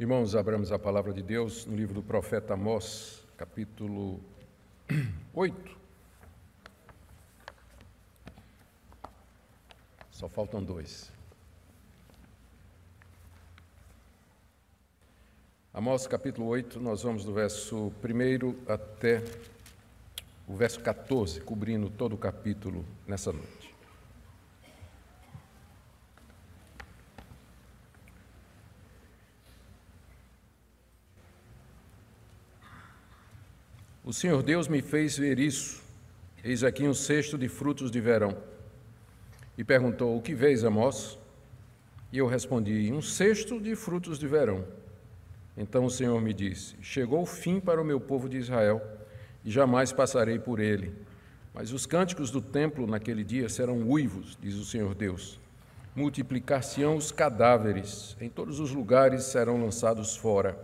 [0.00, 4.20] Irmãos, abramos a palavra de Deus no livro do profeta Amós, capítulo
[5.34, 5.76] 8.
[10.12, 11.10] Só faltam dois.
[15.74, 19.24] Amós, capítulo 8, nós vamos do verso 1 até
[20.46, 23.57] o verso 14, cobrindo todo o capítulo nessa noite.
[34.08, 35.82] O Senhor Deus me fez ver isso.
[36.42, 38.34] Eis aqui um cesto de frutos de verão.
[39.58, 41.18] E perguntou: O que vês, Amós?
[42.10, 44.64] E eu respondi: Um cesto de frutos de verão.
[45.54, 48.80] Então o Senhor me disse: Chegou o fim para o meu povo de Israel,
[49.44, 50.90] e jamais passarei por ele.
[51.52, 55.38] Mas os cânticos do templo naquele dia serão uivos, diz o Senhor Deus.
[55.94, 60.58] Multiplicar-se-ão os cadáveres, em todos os lugares serão lançados fora.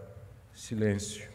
[0.55, 1.34] Silêncio.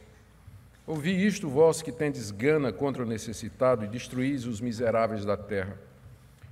[0.90, 5.78] Ouvi isto, vós que tendes gana contra o necessitado e destruís os miseráveis da terra,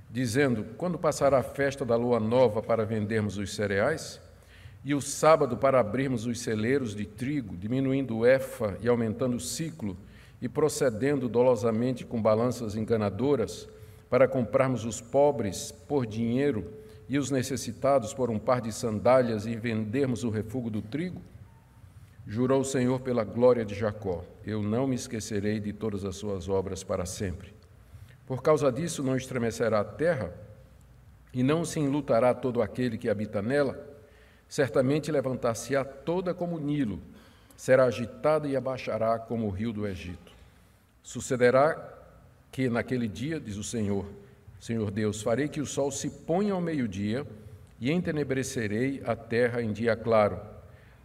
[0.08, 4.20] dizendo: Quando passará a festa da lua nova para vendermos os cereais?
[4.84, 9.40] E o sábado para abrirmos os celeiros de trigo, diminuindo o efa e aumentando o
[9.40, 9.96] ciclo,
[10.40, 13.68] e procedendo dolosamente com balanças enganadoras,
[14.08, 16.64] para comprarmos os pobres por dinheiro
[17.08, 21.20] e os necessitados por um par de sandálias e vendermos o refúgio do trigo?
[22.30, 26.46] Jurou o Senhor pela glória de Jacó: Eu não me esquecerei de todas as suas
[26.46, 27.54] obras para sempre.
[28.26, 30.30] Por causa disso não estremecerá a terra,
[31.32, 33.82] e não se enlutará todo aquele que habita nela.
[34.46, 37.00] Certamente levantar-se-á toda como o Nilo,
[37.56, 40.32] será agitada e abaixará como o rio do Egito.
[41.02, 41.96] Sucederá
[42.52, 44.04] que naquele dia, diz o Senhor,
[44.60, 47.26] Senhor Deus, farei que o sol se ponha ao meio-dia
[47.80, 50.57] e entenebrecerei a terra em dia claro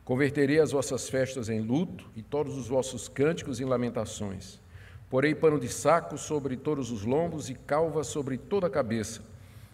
[0.05, 4.59] Converterei as vossas festas em luto e todos os vossos cânticos em lamentações.
[5.09, 9.21] Porei pano de saco sobre todos os lombos e calva sobre toda a cabeça.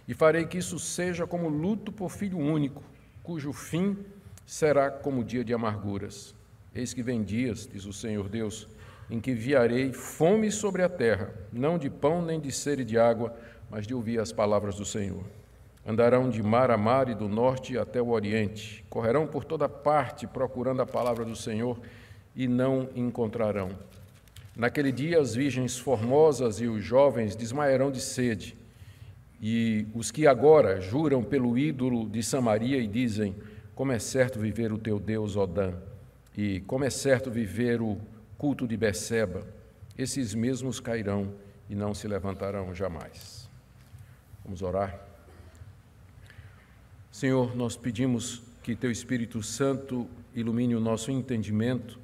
[0.07, 2.84] E farei que isso seja como luto por filho único,
[3.23, 3.97] cujo fim
[4.45, 6.35] será como dia de amarguras.
[6.75, 8.68] Eis que vem dias, diz o Senhor Deus,
[9.09, 13.35] em que enviarei fome sobre a terra, não de pão nem de sede de água,
[13.69, 15.23] mas de ouvir as palavras do Senhor.
[15.85, 18.84] Andarão de mar a mar e do norte até o oriente.
[18.90, 21.79] Correrão por toda parte procurando a palavra do Senhor
[22.35, 23.69] e não encontrarão.
[24.56, 28.57] Naquele dia, as virgens formosas e os jovens desmaiarão de sede.
[29.41, 33.35] E os que agora juram pelo ídolo de Samaria e dizem:
[33.73, 35.73] Como é certo viver o teu Deus, Odã,
[36.38, 37.97] e como é certo viver o
[38.38, 39.47] culto de Beceba,
[39.97, 41.34] esses mesmos cairão
[41.69, 43.50] e não se levantarão jamais.
[44.44, 45.09] Vamos orar.
[47.19, 52.00] Senhor, nós pedimos que Teu Espírito Santo ilumine o nosso entendimento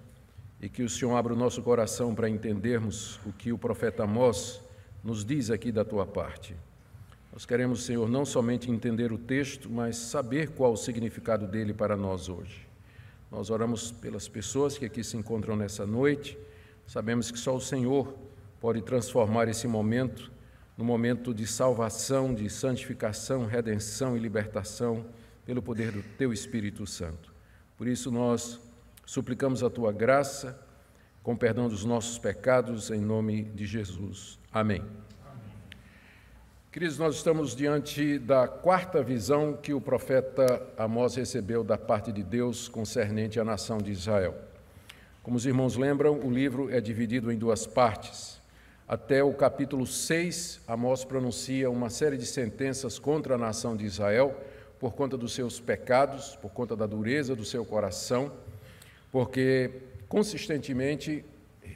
[0.61, 4.59] e que o Senhor abra o nosso coração para entendermos o que o profeta Amós
[5.01, 6.53] nos diz aqui da Tua parte.
[7.31, 11.95] Nós queremos, Senhor, não somente entender o texto, mas saber qual o significado dele para
[11.95, 12.67] nós hoje.
[13.31, 16.37] Nós oramos pelas pessoas que aqui se encontram nessa noite,
[16.85, 18.13] sabemos que só o Senhor
[18.59, 20.29] pode transformar esse momento
[20.77, 25.05] no momento de salvação, de santificação, redenção e libertação
[25.45, 27.33] pelo poder do Teu Espírito Santo.
[27.77, 28.59] Por isso nós
[29.05, 30.59] suplicamos a Tua graça,
[31.23, 34.37] com perdão dos nossos pecados, em nome de Jesus.
[34.51, 34.83] Amém.
[36.71, 42.21] Queridos, nós estamos diante da quarta visão que o profeta Amós recebeu da parte de
[42.21, 44.35] Deus concernente à nação de Israel.
[45.23, 48.34] Como os irmãos lembram, o livro é dividido em duas partes
[48.87, 54.39] até o capítulo 6, Amós pronuncia uma série de sentenças contra a nação de Israel
[54.79, 58.31] por conta dos seus pecados, por conta da dureza do seu coração,
[59.11, 59.71] porque
[60.07, 61.25] consistentemente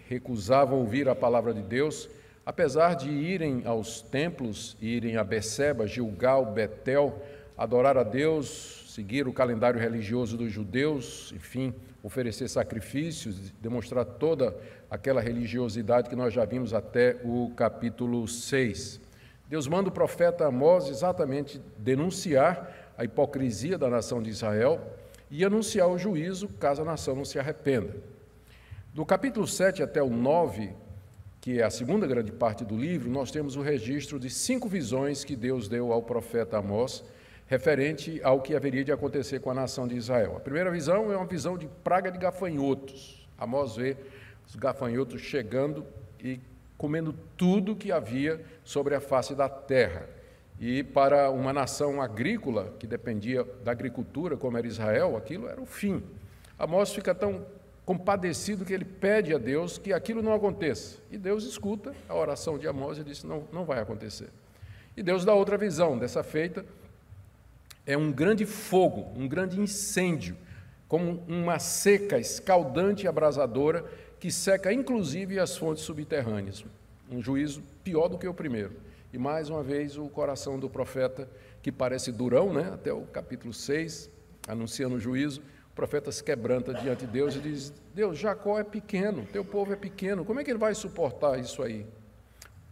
[0.07, 2.07] recusavam ouvir a palavra de Deus,
[2.45, 7.19] apesar de irem aos templos, irem a Beceba, Gilgal, Betel,
[7.57, 14.55] adorar a Deus, seguir o calendário religioso dos judeus, enfim, oferecer sacrifícios, demonstrar toda
[14.89, 19.01] aquela religiosidade que nós já vimos até o capítulo 6.
[19.47, 24.79] Deus manda o profeta Amós exatamente denunciar a hipocrisia da nação de Israel
[25.29, 27.95] e anunciar o juízo caso a nação não se arrependa.
[28.93, 30.71] Do capítulo 7 até o 9,
[31.41, 35.23] que é a segunda grande parte do livro, nós temos o registro de cinco visões
[35.23, 37.03] que Deus deu ao profeta Amós
[37.49, 40.37] referente ao que haveria de acontecer com a nação de Israel.
[40.37, 43.27] A primeira visão é uma visão de praga de gafanhotos.
[43.39, 43.97] Amós vê
[44.47, 45.83] os gafanhotos chegando
[46.23, 46.39] e
[46.77, 50.07] comendo tudo que havia sobre a face da terra.
[50.59, 55.65] E para uma nação agrícola, que dependia da agricultura, como era Israel, aquilo era o
[55.65, 56.03] fim.
[56.57, 57.43] Amós fica tão
[57.83, 60.99] compadecido que ele pede a Deus que aquilo não aconteça.
[61.09, 64.29] E Deus escuta a oração de Amós e diz: não, não vai acontecer.
[64.95, 65.97] E Deus dá outra visão.
[65.97, 66.63] Dessa feita,
[67.89, 70.37] é um grande fogo, um grande incêndio,
[70.87, 73.83] como uma seca escaldante e abrasadora
[74.19, 76.63] que seca inclusive as fontes subterrâneas.
[77.11, 78.73] Um juízo pior do que o primeiro.
[79.11, 81.27] E mais uma vez o coração do profeta,
[81.63, 82.69] que parece durão, né?
[82.71, 84.07] até o capítulo 6,
[84.47, 85.41] anunciando o juízo,
[85.71, 89.73] o profeta se quebranta diante de Deus e diz: Deus, Jacó é pequeno, teu povo
[89.73, 91.87] é pequeno, como é que ele vai suportar isso aí?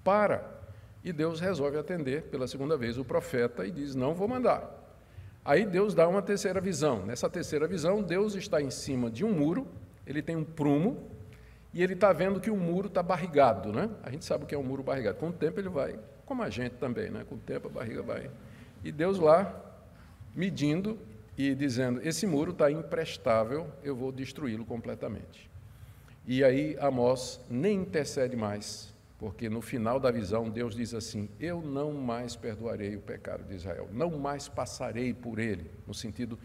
[0.04, 0.58] Para.
[1.04, 4.86] E Deus resolve atender pela segunda vez o profeta e diz: Não vou mandar.
[5.48, 7.06] Aí Deus dá uma terceira visão.
[7.06, 9.66] Nessa terceira visão, Deus está em cima de um muro,
[10.06, 11.10] ele tem um prumo,
[11.74, 13.90] e ele está vendo que o muro está barrigado, né?
[14.04, 15.18] A gente sabe o que é um muro barrigado.
[15.18, 17.24] Com o tempo ele vai, como a gente também, né?
[17.30, 18.30] Com o tempo a barriga vai.
[18.84, 19.58] E Deus lá,
[20.36, 21.00] medindo
[21.38, 25.50] e dizendo: esse muro está imprestável, eu vou destruí-lo completamente.
[26.26, 31.62] E aí Amós nem intercede mais, porque no final da visão Deus diz assim: Eu
[31.62, 36.38] não mais perdoarei o pecado de Israel, não mais passarei por ele, no sentido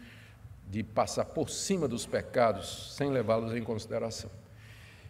[0.69, 4.29] de passar por cima dos pecados sem levá-los em consideração.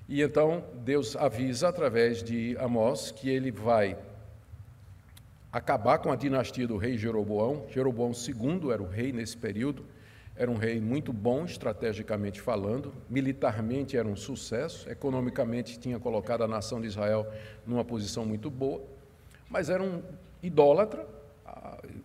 [0.09, 3.97] E então Deus avisa através de Amós que ele vai
[5.51, 7.65] acabar com a dinastia do rei Jeroboão.
[7.69, 9.85] Jeroboão II era o rei nesse período,
[10.35, 16.47] era um rei muito bom, estrategicamente falando, militarmente era um sucesso, economicamente tinha colocado a
[16.47, 17.27] nação de Israel
[17.67, 18.81] numa posição muito boa,
[19.49, 20.01] mas era um
[20.41, 21.07] idólatra,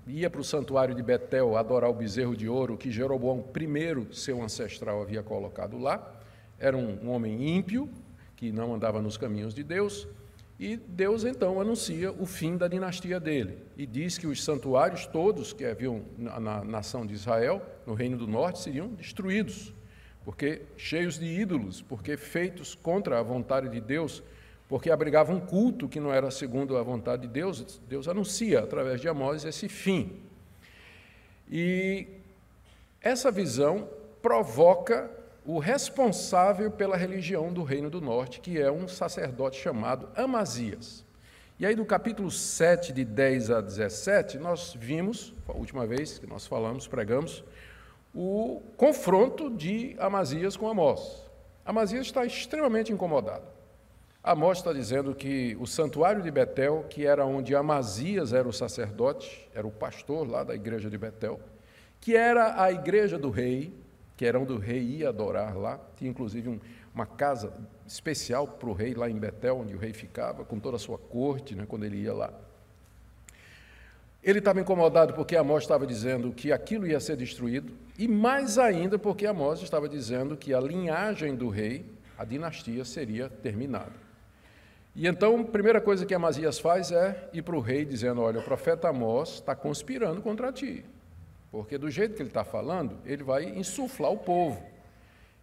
[0.06, 4.42] ia para o santuário de Betel adorar o bezerro de ouro que Jeroboão I, seu
[4.42, 6.14] ancestral, havia colocado lá.
[6.58, 7.88] Era um, um homem ímpio,
[8.36, 10.06] que não andava nos caminhos de Deus,
[10.58, 15.52] e Deus então anuncia o fim da dinastia dele e diz que os santuários todos
[15.52, 19.72] que haviam na, na nação de Israel, no reino do norte, seriam destruídos,
[20.24, 24.20] porque cheios de ídolos, porque feitos contra a vontade de Deus,
[24.68, 27.80] porque abrigavam um culto que não era segundo a vontade de Deus.
[27.88, 30.20] Deus anuncia através de Amós esse fim.
[31.48, 32.06] E
[33.00, 33.88] essa visão
[34.20, 35.10] provoca
[35.48, 41.06] o responsável pela religião do Reino do Norte, que é um sacerdote chamado Amazias.
[41.58, 46.26] E aí, do capítulo 7, de 10 a 17, nós vimos, a última vez que
[46.26, 47.42] nós falamos, pregamos,
[48.14, 51.24] o confronto de Amazias com Amós.
[51.64, 53.46] Amazias está extremamente incomodado.
[54.22, 59.48] Amós está dizendo que o santuário de Betel, que era onde Amazias era o sacerdote,
[59.54, 61.40] era o pastor lá da igreja de Betel,
[62.02, 63.72] que era a igreja do rei,
[64.18, 65.80] que era onde o rei ia adorar lá.
[65.96, 66.58] Tinha inclusive um,
[66.92, 67.52] uma casa
[67.86, 70.98] especial para o rei lá em Betel, onde o rei ficava, com toda a sua
[70.98, 72.32] corte, né, quando ele ia lá.
[74.20, 78.98] Ele estava incomodado porque Amós estava dizendo que aquilo ia ser destruído, e mais ainda
[78.98, 81.86] porque Amós estava dizendo que a linhagem do rei,
[82.18, 84.08] a dinastia, seria terminada.
[84.96, 88.40] E então, a primeira coisa que Amazias faz é ir para o rei dizendo: Olha,
[88.40, 90.84] o profeta Amós está conspirando contra ti.
[91.50, 94.62] Porque do jeito que ele está falando, ele vai insuflar o povo.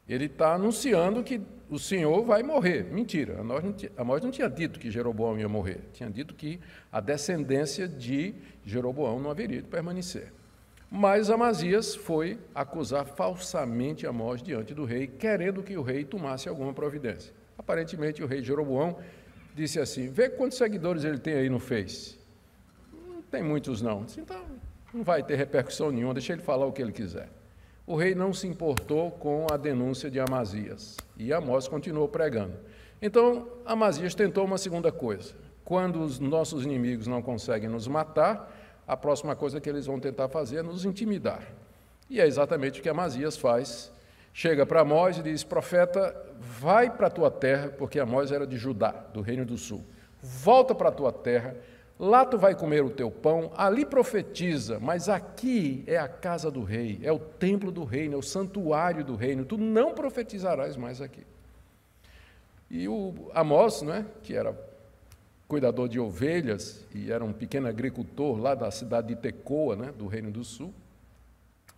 [0.07, 2.83] Ele está anunciando que o Senhor vai morrer.
[2.83, 5.79] Mentira, Amós não, não tinha dito que Jeroboão ia morrer.
[5.93, 6.59] Tinha dito que
[6.91, 10.31] a descendência de Jeroboão não haveria de permanecer.
[10.91, 16.71] Mas Amazias foi acusar falsamente Amós diante do rei, querendo que o rei tomasse alguma
[16.71, 17.33] providência.
[17.57, 18.97] Aparentemente, o rei Jeroboão
[19.55, 22.19] disse assim: Vê quantos seguidores ele tem aí no Face.
[23.07, 24.05] Não tem muitos, não.
[24.17, 24.45] Então,
[24.95, 27.27] não vai ter repercussão nenhuma, deixa ele falar o que ele quiser.
[27.85, 32.53] O rei não se importou com a denúncia de Amazias e Amós continuou pregando.
[33.01, 35.33] Então, Amazias tentou uma segunda coisa.
[35.65, 38.51] Quando os nossos inimigos não conseguem nos matar,
[38.87, 41.43] a próxima coisa que eles vão tentar fazer é nos intimidar.
[42.09, 43.91] E é exatamente o que Amazias faz.
[44.33, 48.57] Chega para Amós e diz: Profeta, vai para a tua terra, porque Amós era de
[48.57, 49.83] Judá, do reino do sul.
[50.21, 51.55] Volta para a tua terra
[51.97, 56.61] Lá tu vai comer o teu pão, ali profetiza, mas aqui é a casa do
[56.61, 61.01] rei, é o templo do reino, é o santuário do reino, tu não profetizarás mais
[61.01, 61.25] aqui.
[62.69, 64.53] E o Amós, né, que era
[65.47, 70.07] cuidador de ovelhas e era um pequeno agricultor lá da cidade de Tecoa, né, do
[70.07, 70.73] Reino do Sul,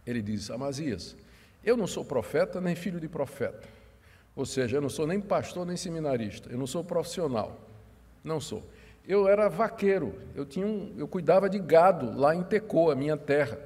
[0.05, 1.15] ele diz: Amazias,
[1.63, 3.67] eu não sou profeta nem filho de profeta.
[4.35, 7.59] Ou seja, eu não sou nem pastor nem seminarista, eu não sou profissional.
[8.23, 8.63] Não sou.
[9.07, 13.57] Eu era vaqueiro, eu, tinha um, eu cuidava de gado lá em Tecoa, minha terra,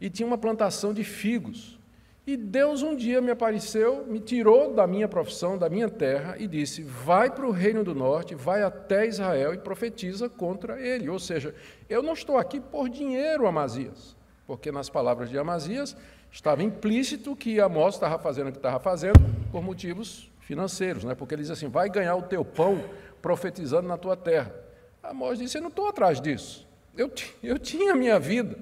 [0.00, 1.80] e tinha uma plantação de figos.
[2.26, 6.46] E Deus um dia me apareceu, me tirou da minha profissão, da minha terra, e
[6.46, 11.10] disse: Vai para o reino do norte, vai até Israel e profetiza contra ele.
[11.10, 11.54] Ou seja,
[11.88, 14.16] eu não estou aqui por dinheiro, Amazias.
[14.46, 15.94] porque nas palavras de Amazias
[16.30, 19.20] estava implícito que Amós estava fazendo o que estava fazendo
[19.52, 21.14] por motivos financeiros, né?
[21.14, 22.82] porque ele diz assim: vai ganhar o teu pão
[23.20, 24.63] profetizando na tua terra.
[25.04, 27.10] Amós disse: eu não estou atrás disso, eu,
[27.42, 28.58] eu tinha a minha vida,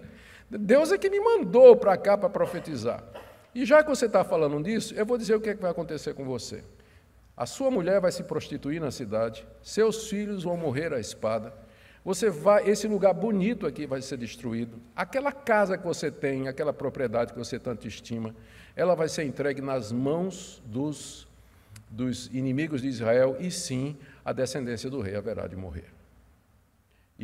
[0.50, 3.02] Deus é que me mandou para cá para profetizar.
[3.54, 5.70] E já que você está falando disso, eu vou dizer o que, é que vai
[5.70, 6.64] acontecer com você.
[7.36, 11.52] A sua mulher vai se prostituir na cidade, seus filhos vão morrer à espada,
[12.04, 14.80] você vai, esse lugar bonito aqui vai ser destruído.
[14.94, 18.34] Aquela casa que você tem, aquela propriedade que você tanto estima,
[18.74, 21.28] ela vai ser entregue nas mãos dos,
[21.88, 26.01] dos inimigos de Israel e sim, a descendência do rei haverá de morrer.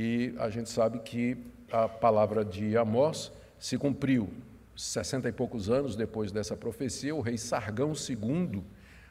[0.00, 1.36] E a gente sabe que
[1.72, 4.30] a palavra de Amós se cumpriu.
[4.76, 8.62] Sessenta e poucos anos depois dessa profecia, o rei Sargão II,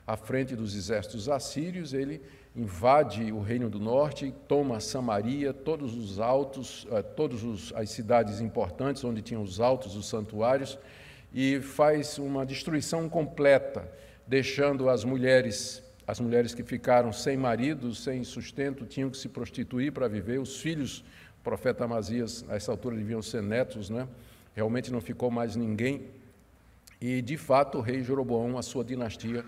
[0.08, 2.22] à frente dos exércitos assírios, ele
[2.56, 9.04] invade o reino do norte, toma Samaria, todos os altos, eh, todas as cidades importantes
[9.04, 10.80] onde tinham os altos, os santuários,
[11.34, 13.92] e faz uma destruição completa,
[14.26, 19.92] deixando as mulheres, as mulheres que ficaram sem marido, sem sustento, tinham que se prostituir
[19.92, 21.04] para viver, os filhos,
[21.42, 24.08] o profeta Amazias, a essa altura deviam ser netos, né?
[24.56, 26.08] realmente não ficou mais ninguém,
[27.00, 29.46] e de fato o rei Jeroboão, a sua dinastia,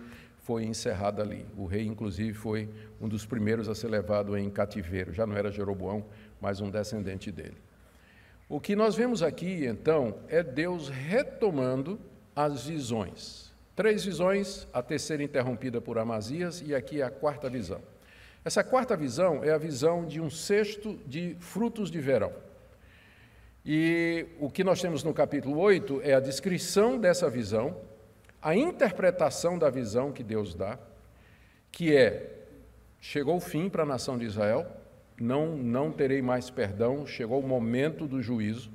[0.50, 1.46] foi encerrada ali.
[1.58, 5.14] O rei, inclusive, foi um dos primeiros a ser levado em cativeiro.
[5.14, 6.06] Já não era Jeroboão,
[6.42, 7.58] mas um descendente dele.
[8.48, 12.00] O que nós vemos aqui, então, é Deus retomando
[12.36, 13.49] as visões.
[13.80, 17.82] Três visões, a terceira interrompida por Amazias, e aqui a quarta visão.
[18.44, 22.34] Essa quarta visão é a visão de um cesto de frutos de verão.
[23.66, 27.78] E o que nós temos no capítulo 8 é a descrição dessa visão,
[28.42, 30.78] a interpretação da visão que Deus dá,
[31.72, 32.48] que é:
[33.00, 34.68] chegou o fim para a nação de Israel,
[35.18, 38.70] não, não terei mais perdão, chegou o momento do juízo,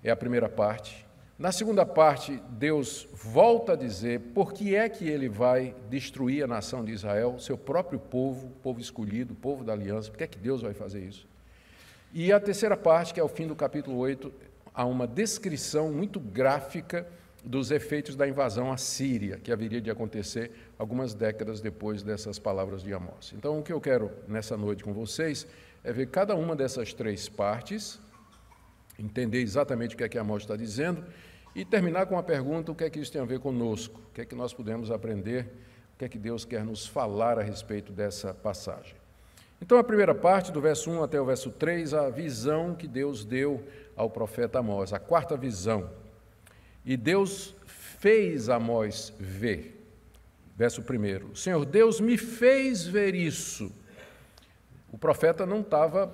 [0.00, 1.10] é a primeira parte.
[1.38, 6.46] Na segunda parte, Deus volta a dizer por que é que ele vai destruir a
[6.46, 10.38] nação de Israel, seu próprio povo, povo escolhido, povo da aliança, por que é que
[10.38, 11.26] Deus vai fazer isso?
[12.12, 14.32] E a terceira parte, que é o fim do capítulo 8,
[14.74, 17.06] há uma descrição muito gráfica
[17.44, 22.82] dos efeitos da invasão à Síria, que haveria de acontecer algumas décadas depois dessas palavras
[22.82, 23.32] de Amós.
[23.36, 25.46] Então, o que eu quero nessa noite com vocês
[25.82, 27.98] é ver cada uma dessas três partes,
[29.02, 31.04] entender exatamente o que é que Amós está dizendo
[31.54, 34.00] e terminar com a pergunta: o que é que isso tem a ver conosco?
[34.10, 35.46] O que é que nós podemos aprender?
[35.94, 38.94] O que é que Deus quer nos falar a respeito dessa passagem?
[39.60, 43.24] Então, a primeira parte, do verso 1 até o verso 3, a visão que Deus
[43.24, 43.62] deu
[43.94, 45.88] ao profeta Amós, a quarta visão
[46.84, 49.78] e Deus fez Amós ver.
[50.56, 51.34] Verso 1.
[51.34, 53.72] Senhor Deus me fez ver isso.
[54.90, 56.06] O profeta não estava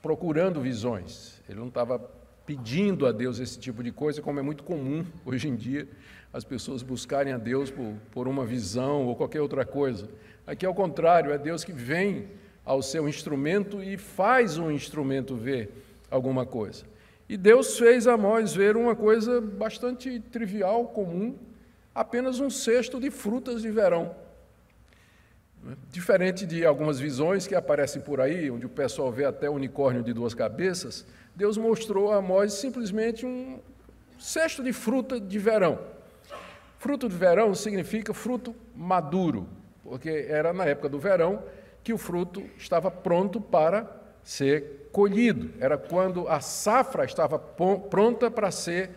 [0.00, 1.98] procurando visões, ele não estava
[2.46, 5.88] pedindo a Deus esse tipo de coisa, como é muito comum hoje em dia
[6.32, 10.08] as pessoas buscarem a Deus por, por uma visão ou qualquer outra coisa.
[10.46, 12.28] Aqui é o contrário, é Deus que vem
[12.64, 15.70] ao seu instrumento e faz um instrumento ver
[16.10, 16.84] alguma coisa.
[17.28, 21.36] E Deus fez Amós ver uma coisa bastante trivial, comum,
[21.94, 24.14] apenas um cesto de frutas de verão.
[25.90, 30.12] Diferente de algumas visões que aparecem por aí, onde o pessoal vê até unicórnio de
[30.12, 33.58] duas cabeças, Deus mostrou a Amós simplesmente um
[34.18, 35.78] cesto de fruta de verão.
[36.78, 39.46] Fruto de verão significa fruto maduro,
[39.82, 41.42] porque era na época do verão
[41.82, 43.88] que o fruto estava pronto para
[44.22, 48.90] ser colhido, era quando a safra estava pronta para ser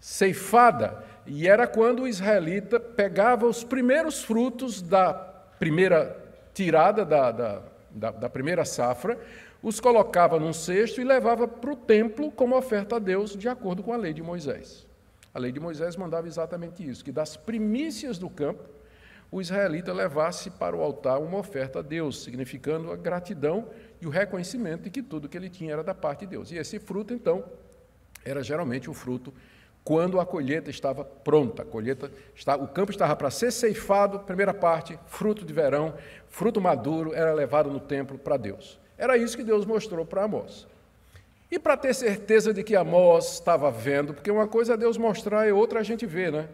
[0.00, 5.14] ceifada, e era quando o israelita pegava os primeiros frutos da
[5.58, 6.16] primeira
[6.52, 9.18] tirada da, da, da, da primeira safra,
[9.62, 13.82] os colocava num cesto e levava para o templo como oferta a Deus, de acordo
[13.82, 14.86] com a lei de Moisés.
[15.32, 18.68] A lei de Moisés mandava exatamente isso, que das primícias do campo,
[19.30, 23.66] o israelita levasse para o altar uma oferta a Deus, significando a gratidão
[23.98, 26.50] e o reconhecimento de que tudo que ele tinha era da parte de Deus.
[26.50, 27.42] E esse fruto, então,
[28.24, 29.32] era geralmente o fruto
[29.82, 31.62] quando a colheita estava pronta.
[31.62, 35.94] A colheita está, o campo estava para ser ceifado, primeira parte, fruto de verão,
[36.28, 38.81] fruto maduro, era levado no templo para Deus.
[38.96, 40.66] Era isso que Deus mostrou para Amós.
[41.50, 45.46] E para ter certeza de que Amós estava vendo, porque uma coisa é Deus mostrar
[45.46, 46.48] e outra a gente vê, né?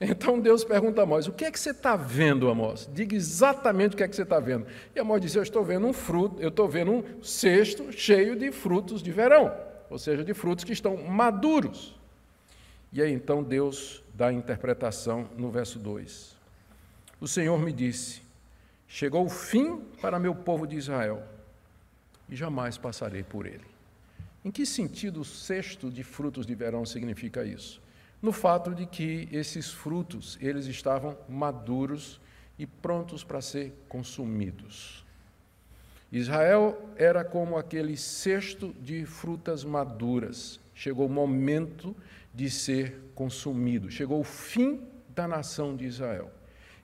[0.00, 2.88] Então Deus pergunta a Amós: O que é que você está vendo, Amós?
[2.92, 4.66] Diga exatamente o que é que você está vendo.
[4.94, 8.52] E Amós diz: Eu estou vendo um fruto, eu estou vendo um cesto cheio de
[8.52, 9.52] frutos de verão,
[9.88, 11.98] ou seja, de frutos que estão maduros.
[12.92, 16.36] E aí então Deus dá a interpretação no verso 2.
[17.20, 18.22] O Senhor me disse:
[18.86, 21.22] Chegou o fim para meu povo de Israel,
[22.28, 23.64] e jamais passarei por ele.
[24.44, 27.82] Em que sentido o cesto de frutos de verão significa isso?
[28.22, 32.20] No fato de que esses frutos, eles estavam maduros
[32.58, 35.04] e prontos para ser consumidos.
[36.10, 40.60] Israel era como aquele cesto de frutas maduras.
[40.74, 41.94] Chegou o momento
[42.32, 44.80] de ser consumido, chegou o fim
[45.14, 46.30] da nação de Israel.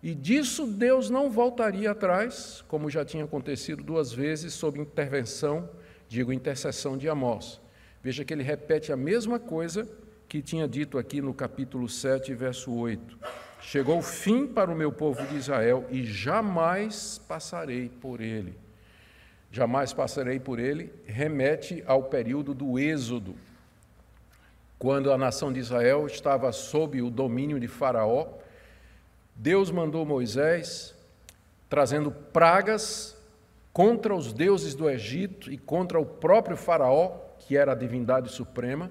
[0.02, 5.68] E disso Deus não voltaria atrás, como já tinha acontecido duas vezes sob intervenção
[6.12, 7.58] digo intercessão de Amós.
[8.02, 9.88] Veja que ele repete a mesma coisa
[10.28, 13.18] que tinha dito aqui no capítulo 7, verso 8.
[13.62, 18.54] Chegou o fim para o meu povo de Israel e jamais passarei por ele.
[19.50, 23.34] Jamais passarei por ele, remete ao período do Êxodo,
[24.78, 28.28] quando a nação de Israel estava sob o domínio de Faraó.
[29.42, 30.94] Deus mandou Moisés
[31.68, 33.20] trazendo pragas
[33.72, 38.88] contra os deuses do Egito e contra o próprio Faraó, que era a divindade suprema.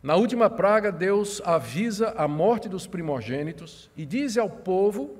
[0.00, 5.16] Na última praga, Deus avisa a morte dos primogênitos e diz ao povo,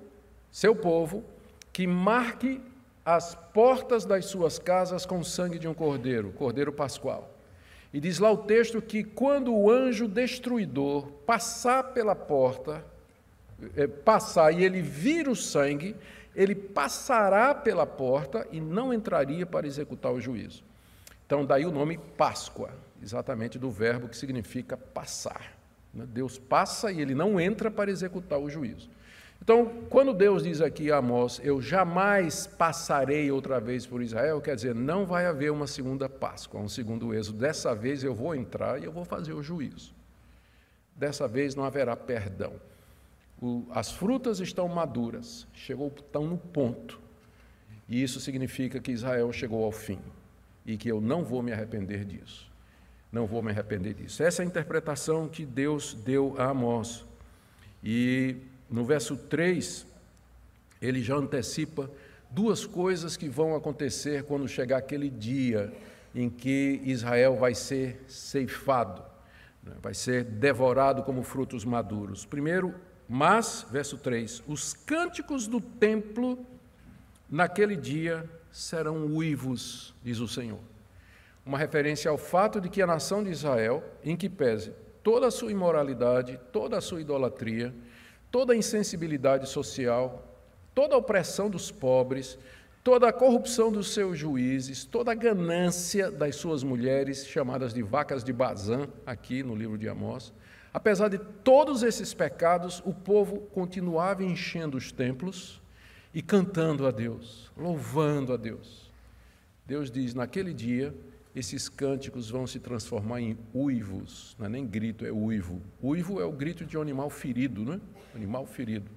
[0.49, 1.25] seu povo,
[1.73, 2.61] que marque
[3.05, 7.35] as portas das suas casas com o sangue de um cordeiro, cordeiro pascual.
[7.93, 12.85] E diz lá o texto que quando o anjo destruidor passar pela porta,
[14.05, 15.97] passar e ele vir o sangue,
[16.35, 20.63] ele passará pela porta e não entraria para executar o juízo.
[21.27, 22.71] Então, daí o nome Páscoa,
[23.03, 25.57] exatamente do verbo que significa passar.
[25.93, 26.07] Né?
[26.07, 28.89] Deus passa e ele não entra para executar o juízo.
[29.43, 34.55] Então, quando Deus diz aqui a Amós, eu jamais passarei outra vez por Israel, quer
[34.55, 37.39] dizer, não vai haver uma segunda Páscoa, um segundo êxodo.
[37.39, 39.95] Dessa vez eu vou entrar e eu vou fazer o juízo.
[40.95, 42.53] Dessa vez não haverá perdão
[43.71, 47.01] as frutas estão maduras, chegou, estão no ponto.
[47.89, 49.99] E isso significa que Israel chegou ao fim
[50.65, 52.51] e que eu não vou me arrepender disso.
[53.11, 54.23] Não vou me arrepender disso.
[54.23, 57.05] Essa é a interpretação que Deus deu a Amós.
[57.83, 58.37] E
[58.69, 59.87] no verso 3,
[60.81, 61.91] ele já antecipa
[62.31, 65.73] duas coisas que vão acontecer quando chegar aquele dia
[66.15, 69.03] em que Israel vai ser ceifado,
[69.63, 72.25] né, vai ser devorado como frutos maduros.
[72.25, 72.75] Primeiro,
[73.13, 76.47] mas, verso 3: os cânticos do templo
[77.29, 80.61] naquele dia serão uivos, diz o Senhor.
[81.45, 85.31] Uma referência ao fato de que a nação de Israel, em que pese toda a
[85.33, 87.75] sua imoralidade, toda a sua idolatria,
[88.31, 90.25] toda a insensibilidade social,
[90.73, 92.39] toda a opressão dos pobres,
[92.85, 98.23] toda a corrupção dos seus juízes, toda a ganância das suas mulheres, chamadas de vacas
[98.23, 100.33] de Bazã, aqui no livro de Amós,
[100.73, 105.61] Apesar de todos esses pecados, o povo continuava enchendo os templos
[106.15, 108.91] e cantando a Deus, louvando a Deus.
[109.67, 110.95] Deus diz: naquele dia,
[111.35, 115.61] esses cânticos vão se transformar em uivos, não é nem grito, é uivo.
[115.83, 117.81] Uivo é o grito de um animal ferido, não é?
[118.15, 118.91] Animal ferido.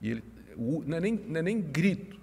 [0.00, 0.24] E ele,
[0.56, 2.18] não, é nem, não é nem grito,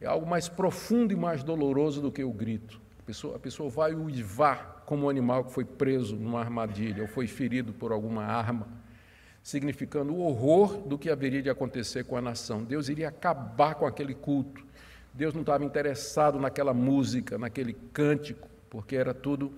[0.00, 2.80] é algo mais profundo e mais doloroso do que o grito.
[2.98, 7.08] A pessoa, a pessoa vai uivar como um animal que foi preso numa armadilha ou
[7.08, 8.66] foi ferido por alguma arma,
[9.40, 12.64] significando o horror do que haveria de acontecer com a nação.
[12.64, 14.66] Deus iria acabar com aquele culto.
[15.14, 19.52] Deus não estava interessado naquela música, naquele cântico, porque era tudo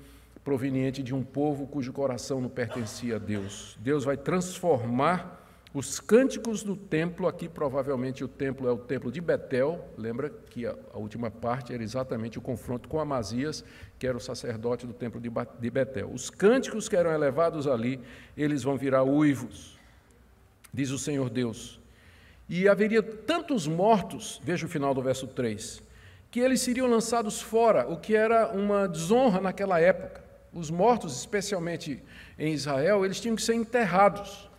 [0.45, 3.79] proveniente de um povo cujo coração não pertencia a Deus.
[3.81, 5.42] Deus vai transformar
[5.75, 10.67] os cânticos do templo, aqui provavelmente o templo é o templo de Betel, lembra que
[10.67, 13.65] a, a, última parte era exatamente o confronto com Amazias,
[13.99, 16.11] que era o sacerdote do templo de, de Betel.
[16.13, 17.99] Os cânticos que eram elevados ali,
[18.37, 19.79] eles vão virar uivos,
[20.75, 21.81] diz o Senhor Deus.
[22.51, 25.83] E haveria tantos mortos, veja o final do verso 3,
[26.31, 30.23] que eles seriam lançados fora, o que era uma desonra naquela época.
[30.53, 32.03] Os mortos, especialmente
[32.39, 34.52] em Israel, eles tinham que ser enterrados.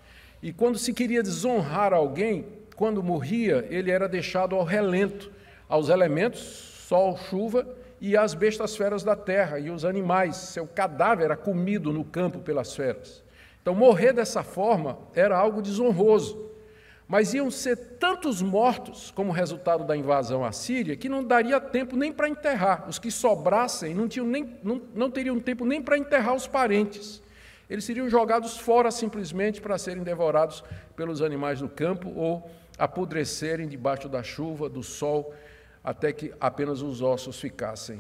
[0.44, 5.32] E quando se queria desonrar alguém, quando morria, ele era deixado ao relento,
[5.70, 6.42] aos elementos,
[6.86, 7.66] sol, chuva
[8.02, 10.36] e às bestas feras da terra e os animais.
[10.36, 13.24] Seu cadáver era comido no campo pelas feras.
[13.62, 16.52] Então, morrer dessa forma era algo desonroso.
[17.08, 21.96] Mas iam ser tantos mortos como resultado da invasão à Síria que não daria tempo
[21.96, 22.90] nem para enterrar.
[22.90, 27.23] Os que sobrassem não, tinham nem, não, não teriam tempo nem para enterrar os parentes.
[27.70, 30.64] Eles seriam jogados fora simplesmente para serem devorados
[30.96, 35.34] pelos animais do campo ou apodrecerem debaixo da chuva, do sol,
[35.84, 38.00] até que apenas os ossos ficassem.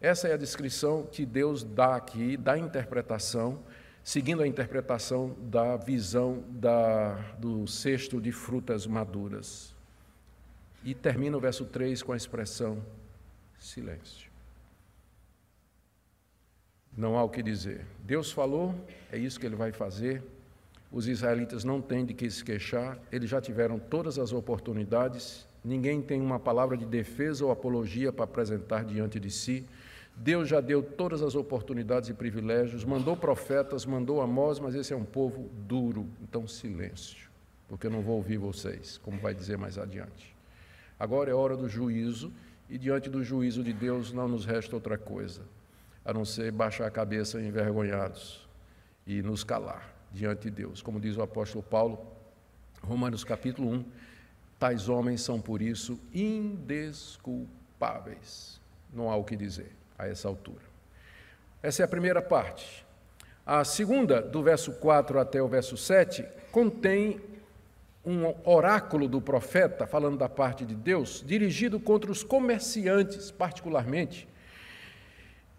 [0.00, 3.60] Essa é a descrição que Deus dá aqui, da interpretação,
[4.02, 9.74] seguindo a interpretação da visão da, do cesto de frutas maduras.
[10.82, 12.84] E termina o verso 3 com a expressão
[13.58, 14.31] silêncio.
[16.96, 17.86] Não há o que dizer.
[18.04, 18.74] Deus falou,
[19.10, 20.22] é isso que ele vai fazer.
[20.90, 26.02] Os israelitas não têm de que se queixar, eles já tiveram todas as oportunidades, ninguém
[26.02, 29.64] tem uma palavra de defesa ou apologia para apresentar diante de si.
[30.14, 34.96] Deus já deu todas as oportunidades e privilégios, mandou profetas, mandou Amós, mas esse é
[34.96, 37.30] um povo duro, então silêncio,
[37.66, 40.36] porque eu não vou ouvir vocês, como vai dizer mais adiante.
[41.00, 42.30] Agora é hora do juízo,
[42.68, 45.40] e diante do juízo de Deus não nos resta outra coisa,
[46.04, 48.46] a não ser baixar a cabeça envergonhados
[49.06, 50.82] e nos calar diante de Deus.
[50.82, 52.04] Como diz o apóstolo Paulo,
[52.82, 53.84] Romanos capítulo 1,
[54.58, 58.60] tais homens são por isso indesculpáveis.
[58.92, 60.60] Não há o que dizer a essa altura.
[61.62, 62.84] Essa é a primeira parte.
[63.46, 67.20] A segunda, do verso 4 até o verso 7, contém
[68.04, 74.28] um oráculo do profeta, falando da parte de Deus, dirigido contra os comerciantes, particularmente,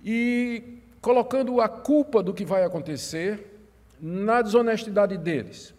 [0.03, 3.53] e colocando a culpa do que vai acontecer
[3.99, 5.73] na desonestidade deles.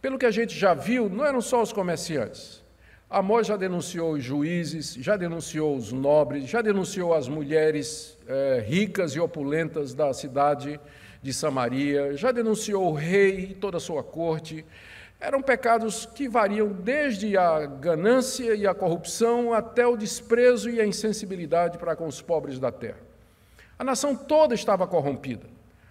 [0.00, 2.62] Pelo que a gente já viu, não eram só os comerciantes.
[3.08, 9.12] Amós já denunciou os juízes, já denunciou os nobres, já denunciou as mulheres eh, ricas
[9.12, 10.80] e opulentas da cidade
[11.20, 14.64] de Samaria, já denunciou o rei e toda a sua corte.
[15.20, 20.86] Eram pecados que variam desde a ganância e a corrupção até o desprezo e a
[20.86, 23.09] insensibilidade para com os pobres da terra.
[23.80, 25.46] A nação toda estava corrompida.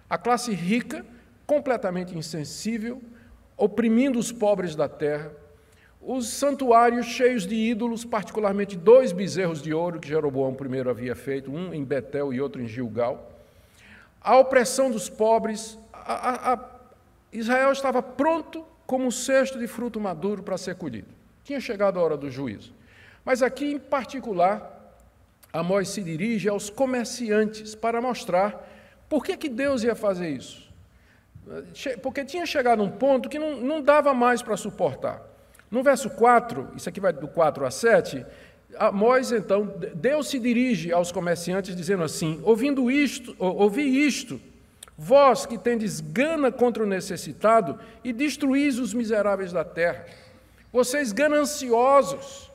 [0.08, 1.04] A classe rica
[1.44, 3.02] completamente insensível,
[3.56, 5.32] oprimindo os pobres da terra,
[6.00, 11.50] os santuários cheios de ídolos, particularmente dois bezerros de ouro que Jeroboão I havia feito,
[11.50, 13.28] um em Betel e outro em Gilgal,
[14.20, 16.70] a opressão dos pobres, a, a, a
[17.32, 21.08] Israel estava pronto como um cesto de fruto maduro para ser colhido.
[21.42, 22.72] Tinha chegado a hora do juízo.
[23.24, 24.79] Mas aqui, em particular,
[25.52, 28.68] Amós se dirige aos comerciantes para mostrar
[29.08, 30.70] por que, que Deus ia fazer isso.
[32.02, 35.22] Porque tinha chegado um ponto que não, não dava mais para suportar.
[35.70, 38.24] No verso 4, isso aqui vai do 4 a 7,
[38.78, 44.40] Amós, então, Deus se dirige aos comerciantes dizendo assim: ouvindo isto, ouvi isto,
[44.96, 50.06] vós que tendes gana contra o necessitado e destruís os miseráveis da terra,
[50.72, 52.50] vocês gananciosos,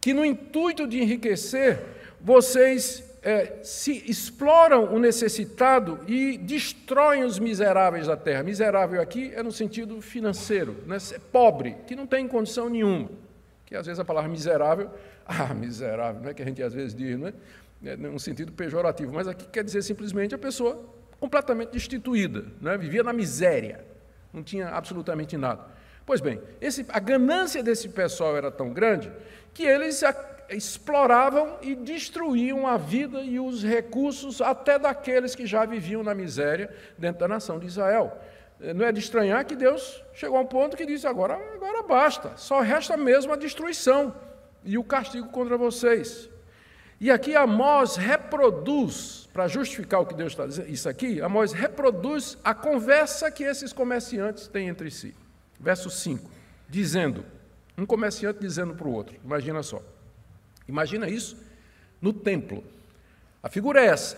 [0.00, 1.78] que no intuito de enriquecer,
[2.22, 8.42] vocês é, se exploram o necessitado e destroem os miseráveis da terra.
[8.42, 10.98] Miserável aqui é no sentido financeiro, né?
[11.30, 13.10] pobre, que não tem condição nenhuma.
[13.64, 14.90] Que às vezes a palavra miserável,
[15.26, 17.32] ah, miserável, não é que a gente às vezes diz, né?
[17.84, 20.80] É num sentido pejorativo, mas aqui quer dizer simplesmente a pessoa
[21.18, 22.76] completamente destituída, né?
[22.76, 23.84] vivia na miséria,
[24.32, 25.66] não tinha absolutamente nada.
[26.06, 29.10] Pois bem, esse, a ganância desse pessoal era tão grande
[29.52, 30.02] que eles
[30.54, 36.74] exploravam e destruíam a vida e os recursos até daqueles que já viviam na miséria
[36.98, 38.16] dentro da nação de Israel.
[38.60, 41.82] Eh, não é de estranhar que Deus chegou a um ponto que disse: agora, agora
[41.82, 44.14] basta, só resta mesmo a destruição
[44.64, 46.30] e o castigo contra vocês.
[47.00, 52.38] E aqui Amós reproduz, para justificar o que Deus está dizendo, isso aqui, Amós reproduz
[52.44, 55.12] a conversa que esses comerciantes têm entre si.
[55.58, 56.30] Verso 5,
[56.68, 57.24] dizendo,
[57.76, 59.82] um comerciante dizendo para o outro, imagina só.
[60.68, 61.36] Imagina isso
[62.00, 62.64] no templo.
[63.42, 64.16] A figura é essa: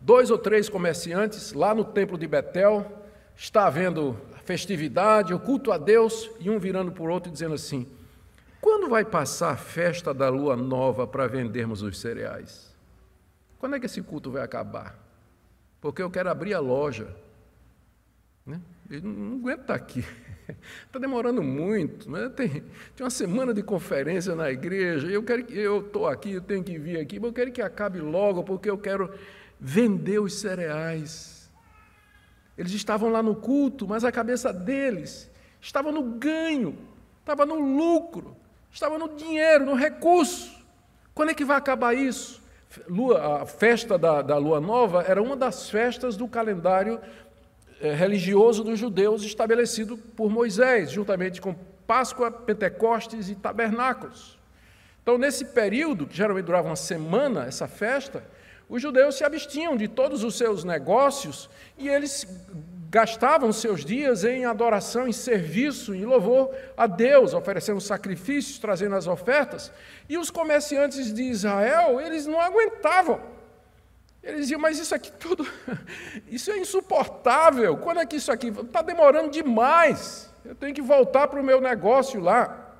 [0.00, 2.90] dois ou três comerciantes lá no templo de Betel,
[3.36, 7.86] está havendo festividade, o culto a Deus, e um virando o outro e dizendo assim:
[8.60, 12.72] quando vai passar a festa da lua nova para vendermos os cereais?
[13.58, 14.98] Quando é que esse culto vai acabar?
[15.80, 17.08] Porque eu quero abrir a loja.
[18.46, 18.60] Né?
[18.88, 20.04] Não aguento estar aqui.
[20.86, 22.28] Está demorando muito, né?
[22.28, 22.64] tem, tem
[23.00, 26.78] uma semana de conferência na igreja, eu quero que eu estou aqui, eu tenho que
[26.78, 29.12] vir aqui, mas eu quero que acabe logo, porque eu quero
[29.58, 31.50] vender os cereais.
[32.56, 36.76] Eles estavam lá no culto, mas a cabeça deles estava no ganho,
[37.20, 38.36] estava no lucro,
[38.70, 40.52] estava no dinheiro, no recurso.
[41.14, 42.42] Quando é que vai acabar isso?
[42.88, 47.00] Lua, a festa da, da lua nova era uma das festas do calendário
[47.90, 51.54] religioso dos judeus estabelecido por Moisés, juntamente com
[51.86, 54.38] Páscoa, Pentecostes e tabernáculos.
[55.02, 58.24] Então, nesse período, que geralmente durava uma semana, essa festa,
[58.68, 62.26] os judeus se abstinham de todos os seus negócios e eles
[62.88, 69.06] gastavam seus dias em adoração, em serviço, em louvor a Deus, oferecendo sacrifícios, trazendo as
[69.06, 69.72] ofertas.
[70.08, 73.20] E os comerciantes de Israel, eles não aguentavam
[74.22, 75.46] eles diziam, mas isso aqui tudo,
[76.30, 77.76] isso é insuportável.
[77.76, 80.32] Quando é que isso aqui está demorando demais?
[80.44, 82.72] Eu tenho que voltar para o meu negócio lá.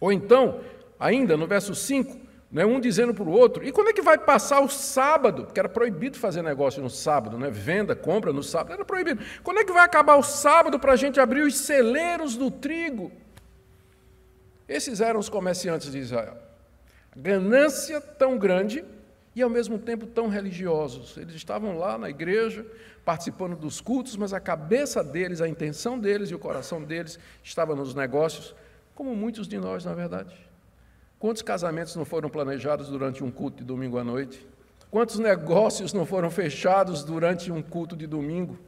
[0.00, 0.60] Ou então,
[0.98, 2.16] ainda no verso 5,
[2.50, 3.64] né, um dizendo para o outro.
[3.64, 5.44] E quando é que vai passar o sábado?
[5.44, 7.50] Porque era proibido fazer negócio no sábado, né?
[7.50, 9.22] venda, compra no sábado, era proibido.
[9.42, 13.12] Quando é que vai acabar o sábado para a gente abrir os celeiros do trigo?
[14.66, 16.36] Esses eram os comerciantes de Israel.
[17.14, 18.84] Ganância tão grande
[19.34, 21.16] e ao mesmo tempo tão religiosos.
[21.16, 22.66] Eles estavam lá na igreja,
[23.04, 27.74] participando dos cultos, mas a cabeça deles, a intenção deles e o coração deles estava
[27.74, 28.54] nos negócios,
[28.94, 30.34] como muitos de nós, na verdade.
[31.18, 34.46] Quantos casamentos não foram planejados durante um culto de domingo à noite?
[34.90, 38.58] Quantos negócios não foram fechados durante um culto de domingo?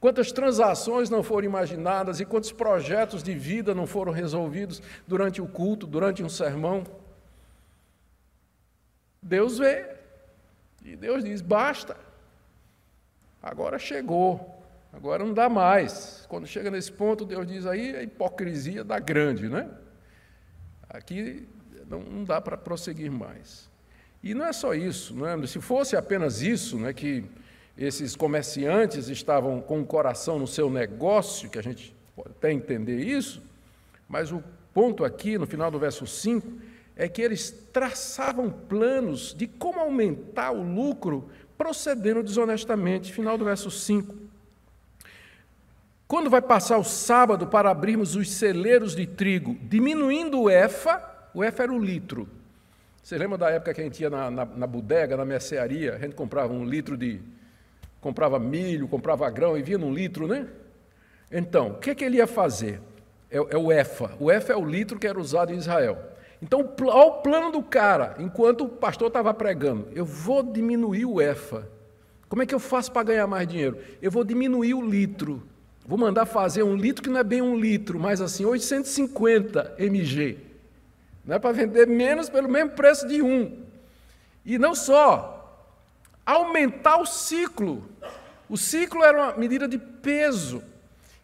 [0.00, 5.46] Quantas transações não foram imaginadas e quantos projetos de vida não foram resolvidos durante o
[5.46, 6.84] culto, durante um sermão?
[9.22, 9.97] Deus vê.
[10.92, 11.96] E Deus diz: basta.
[13.42, 14.56] Agora chegou.
[14.92, 16.24] Agora não dá mais.
[16.28, 19.68] Quando chega nesse ponto, Deus diz aí a hipocrisia da grande, né?
[20.88, 21.46] Aqui
[21.88, 23.68] não, não dá para prosseguir mais.
[24.22, 25.46] E não é só isso, não é?
[25.46, 27.24] se fosse apenas isso, né, que
[27.76, 32.98] esses comerciantes estavam com o coração no seu negócio, que a gente pode até entender
[32.98, 33.40] isso,
[34.08, 34.42] mas o
[34.74, 36.46] ponto aqui, no final do verso 5,
[36.98, 43.12] é que eles traçavam planos de como aumentar o lucro procedendo desonestamente.
[43.12, 44.14] Final do verso 5.
[46.08, 51.00] Quando vai passar o sábado para abrirmos os celeiros de trigo, diminuindo o EFA,
[51.32, 52.28] o F era o litro.
[53.00, 55.98] Você lembra da época que a gente ia na, na, na bodega, na mercearia, a
[55.98, 57.20] gente comprava um litro de.
[58.00, 60.48] comprava milho, comprava grão e vinha num litro, né?
[61.30, 62.80] Então, o que, que ele ia fazer?
[63.30, 64.16] É, é o EFA.
[64.18, 66.17] O EFA é o litro que era usado em Israel.
[66.40, 69.88] Então, olha o plano do cara, enquanto o pastor estava pregando.
[69.92, 71.68] Eu vou diminuir o EFA.
[72.28, 73.78] Como é que eu faço para ganhar mais dinheiro?
[74.00, 75.42] Eu vou diminuir o litro.
[75.86, 80.38] Vou mandar fazer um litro que não é bem um litro, mas assim, 850 mg.
[81.24, 83.64] Não é para vender menos pelo mesmo preço de um.
[84.44, 85.66] E não só,
[86.24, 87.84] aumentar o ciclo.
[88.48, 90.62] O ciclo era uma medida de peso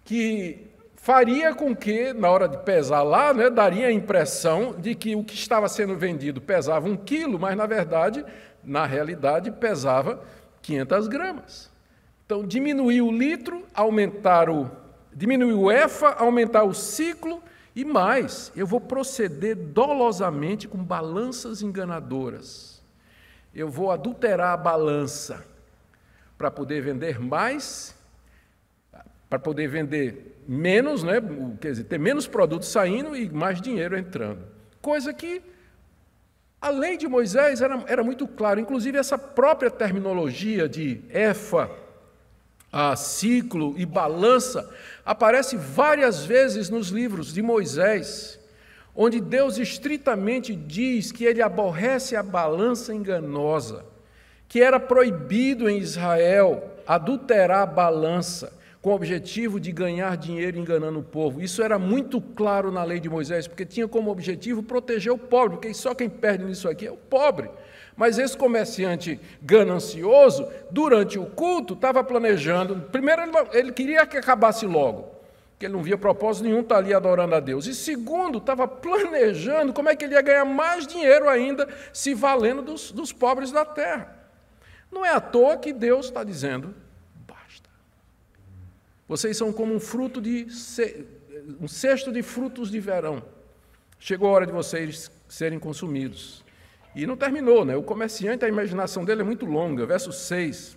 [0.05, 0.66] que
[1.05, 5.23] faria com que, na hora de pesar lá, né, daria a impressão de que o
[5.23, 8.25] que estava sendo vendido pesava um quilo, mas na verdade,
[8.64, 10.25] na realidade, pesava
[10.62, 11.71] 500 gramas.
[12.25, 14.71] Então, diminuir o litro, aumentar o,
[15.12, 17.43] diminuir o EFA, aumentar o ciclo
[17.77, 22.83] e mais, eu vou proceder dolosamente com balanças enganadoras.
[23.55, 25.45] Eu vou adulterar a balança
[26.38, 27.95] para poder vender mais,
[29.29, 31.20] para poder vender menos, né?
[31.61, 34.40] quer dizer, ter menos produtos saindo e mais dinheiro entrando.
[34.80, 35.42] Coisa que
[36.61, 41.70] a lei de Moisés era, era muito clara, inclusive essa própria terminologia de EFA,
[42.72, 44.68] a ciclo e balança
[45.04, 48.40] aparece várias vezes nos livros de Moisés,
[48.96, 53.85] onde Deus estritamente diz que ele aborrece a balança enganosa,
[54.48, 58.52] que era proibido em Israel adulterar a balança
[58.85, 61.40] com o objetivo de ganhar dinheiro enganando o povo.
[61.40, 65.57] Isso era muito claro na lei de Moisés, porque tinha como objetivo proteger o pobre,
[65.57, 67.49] porque só quem perde nisso aqui é o pobre.
[67.97, 72.79] Mas esse comerciante ganancioso, durante o culto, estava planejando.
[72.92, 73.23] Primeiro,
[73.55, 75.14] ele, queria que acabasse logo,
[75.53, 77.66] porque ele não via propósito nenhum estar ali adorando a Deus.
[77.66, 82.61] E segundo, estava planejando como é que ele ia ganhar mais dinheiro ainda, se valendo
[82.61, 84.14] dos, dos pobres da terra.
[84.92, 86.84] Não é à toa que Deus está dizendo.
[89.09, 90.47] Vocês são como um fruto de
[91.61, 93.23] um cesto de frutos de verão.
[93.99, 96.45] Chegou a hora de vocês serem consumidos.
[96.95, 97.77] E não terminou, né?
[97.77, 99.85] O comerciante, a imaginação dele é muito longa.
[99.85, 100.77] Verso 6.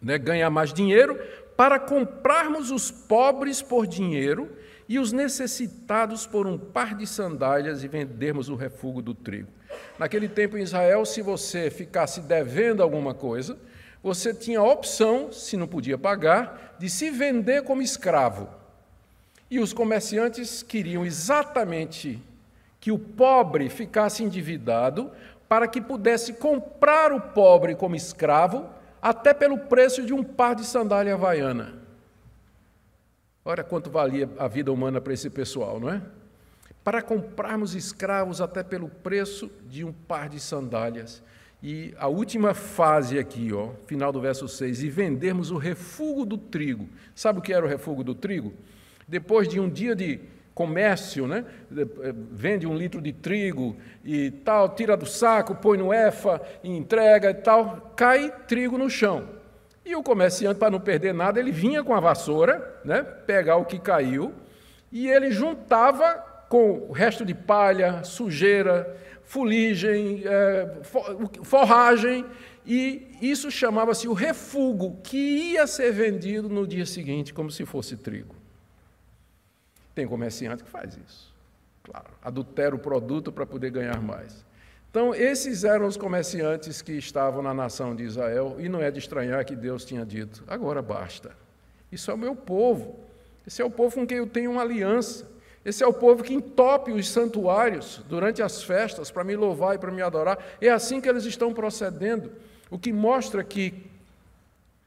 [0.00, 0.18] Né?
[0.18, 1.18] Ganhar mais dinheiro
[1.56, 4.48] para comprarmos os pobres por dinheiro
[4.88, 9.48] e os necessitados por um par de sandálias e vendermos o refúgio do trigo.
[9.98, 13.58] Naquele tempo em Israel, se você ficasse devendo alguma coisa,
[14.02, 18.48] você tinha a opção, se não podia pagar, de se vender como escravo.
[19.50, 22.22] E os comerciantes queriam exatamente
[22.80, 25.10] que o pobre ficasse endividado
[25.48, 28.68] para que pudesse comprar o pobre como escravo,
[29.00, 31.74] até pelo preço de um par de sandália havaiana.
[33.44, 36.02] Olha quanto valia a vida humana para esse pessoal, não é?
[36.84, 41.22] Para comprarmos escravos até pelo preço de um par de sandálias.
[41.62, 46.38] E a última fase aqui, ó, final do verso 6, e vendermos o refúgio do
[46.38, 46.88] trigo.
[47.14, 48.54] Sabe o que era o refúgio do trigo?
[49.06, 50.20] Depois de um dia de
[50.54, 51.44] comércio, né?
[51.76, 57.30] Eh, vende um litro de trigo e tal, tira do saco, põe no EFA, entrega
[57.30, 59.28] e tal, cai trigo no chão.
[59.84, 63.02] E o comerciante, para não perder nada, ele vinha com a vassoura, né?
[63.02, 64.34] pegar o que caiu,
[64.90, 66.14] e ele juntava
[66.48, 68.96] com o resto de palha, sujeira,
[69.28, 70.80] fuligem, é,
[71.42, 72.24] forragem,
[72.66, 77.94] e isso chamava-se o refugo, que ia ser vendido no dia seguinte como se fosse
[77.94, 78.34] trigo.
[79.94, 81.34] Tem comerciante que faz isso.
[81.82, 84.46] Claro, adultera o produto para poder ganhar mais.
[84.90, 88.98] Então, esses eram os comerciantes que estavam na nação de Israel, e não é de
[88.98, 91.36] estranhar que Deus tinha dito: agora basta.
[91.92, 92.98] Isso é o meu povo.
[93.46, 95.26] Esse é o povo com quem eu tenho uma aliança.
[95.68, 99.78] Esse é o povo que entope os santuários durante as festas para me louvar e
[99.78, 100.38] para me adorar.
[100.62, 102.32] É assim que eles estão procedendo,
[102.70, 103.74] o que mostra que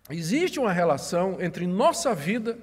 [0.09, 2.57] existe uma relação entre nossa vida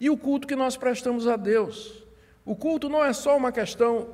[0.00, 2.02] e o culto que nós prestamos a Deus.
[2.46, 4.08] O culto não é só uma questão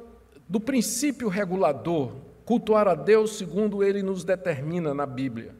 [0.48, 5.54] do princípio regulador, cultuar a Deus segundo ele nos determina na Bíblia.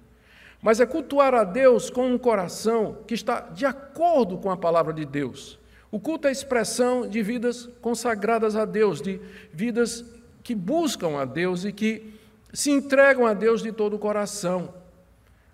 [0.60, 4.92] Mas é cultuar a Deus com um coração que está de acordo com a palavra
[4.92, 5.62] de Deus.
[5.94, 9.20] O culto é a expressão de vidas consagradas a Deus, de
[9.52, 10.04] vidas
[10.42, 12.12] que buscam a Deus e que
[12.52, 14.74] se entregam a Deus de todo o coração.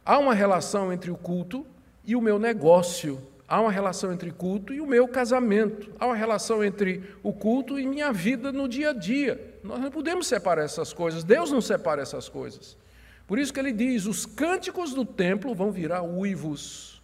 [0.02, 1.66] Há uma relação entre o culto
[2.06, 3.20] e o meu negócio.
[3.46, 5.92] Há uma relação entre culto e o meu casamento.
[6.00, 9.58] Há uma relação entre o culto e minha vida no dia a dia.
[9.62, 11.22] Nós não podemos separar essas coisas.
[11.22, 12.78] Deus não separa essas coisas.
[13.26, 17.02] Por isso que ele diz: os cânticos do templo vão virar uivos.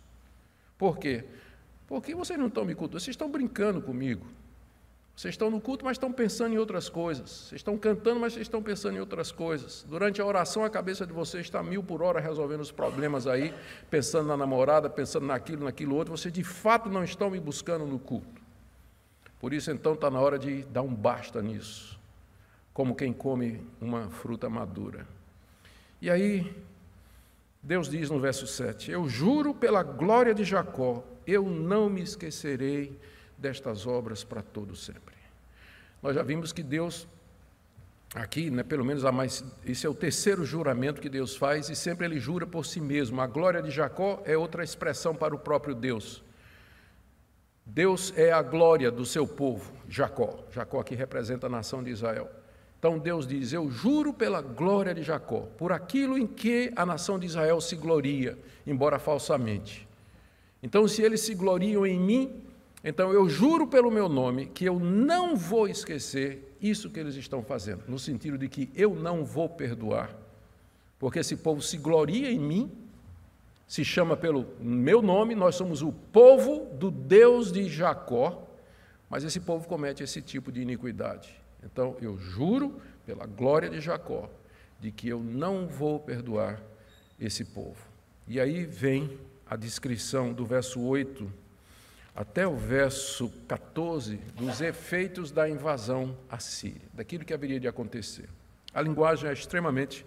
[0.79, 1.27] Por quê?
[1.87, 4.27] Porque vocês não estão me cultuando, vocês estão brincando comigo.
[5.17, 7.31] Vocês estão no culto, mas estão pensando em outras coisas.
[7.31, 9.83] Vocês estão cantando, mas estão pensando em outras coisas.
[9.89, 13.55] Durante a oração, a cabeça de vocês está mil por hora resolvendo os problemas aí,
[13.89, 16.15] pensando na namorada, pensando naquilo, naquilo outro.
[16.15, 18.43] Vocês de fato não estão me buscando no culto.
[19.41, 21.99] Por isso, então, está na hora de dar um basta nisso,
[22.75, 25.07] como quem come uma fruta madura.
[26.01, 26.55] E aí,
[27.63, 32.99] Deus diz no verso 7: Eu juro pela glória de Jacó, eu não me esquecerei
[33.37, 35.15] destas obras para todo sempre.
[36.03, 37.07] Nós já vimos que Deus,
[38.15, 41.77] aqui, né, pelo menos a mais, esse é o terceiro juramento que Deus faz, e
[41.77, 43.21] sempre ele jura por si mesmo.
[43.21, 46.23] A glória de Jacó é outra expressão para o próprio Deus.
[47.65, 50.45] Deus é a glória do seu povo, Jacó.
[50.53, 52.31] Jacó aqui representa a nação de Israel.
[52.79, 57.19] Então Deus diz: Eu juro pela glória de Jacó, por aquilo em que a nação
[57.19, 59.86] de Israel se gloria, embora falsamente.
[60.63, 62.43] Então, se eles se gloriam em mim,
[62.83, 67.43] então eu juro pelo meu nome que eu não vou esquecer isso que eles estão
[67.43, 70.17] fazendo, no sentido de que eu não vou perdoar,
[70.99, 72.71] porque esse povo se gloria em mim,
[73.67, 78.47] se chama pelo meu nome, nós somos o povo do Deus de Jacó,
[79.11, 81.35] mas esse povo comete esse tipo de iniquidade.
[81.65, 84.31] Então eu juro pela glória de Jacó
[84.81, 86.63] de que eu não vou perdoar
[87.19, 87.77] esse povo.
[88.29, 91.47] E aí vem a descrição do verso 8
[92.17, 98.27] até o verso 14 dos efeitos da invasão assíria, daquilo que haveria de acontecer.
[98.73, 100.05] A linguagem é extremamente,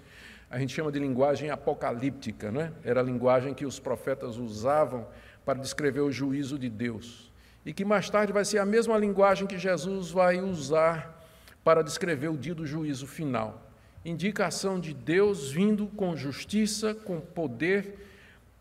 [0.49, 2.71] a gente chama de linguagem apocalíptica, não é?
[2.83, 5.07] Era a linguagem que os profetas usavam
[5.45, 7.31] para descrever o juízo de Deus.
[7.63, 11.23] E que mais tarde vai ser a mesma linguagem que Jesus vai usar
[11.63, 13.69] para descrever o dia do juízo final.
[14.03, 18.08] Indicação de Deus vindo com justiça, com poder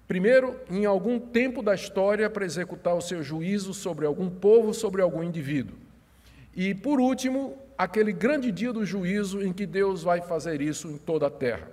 [0.09, 5.03] Primeiro, em algum tempo da história, para executar o seu juízo sobre algum povo, sobre
[5.03, 5.77] algum indivíduo.
[6.57, 10.97] E, por último, aquele grande dia do juízo em que Deus vai fazer isso em
[10.97, 11.71] toda a terra.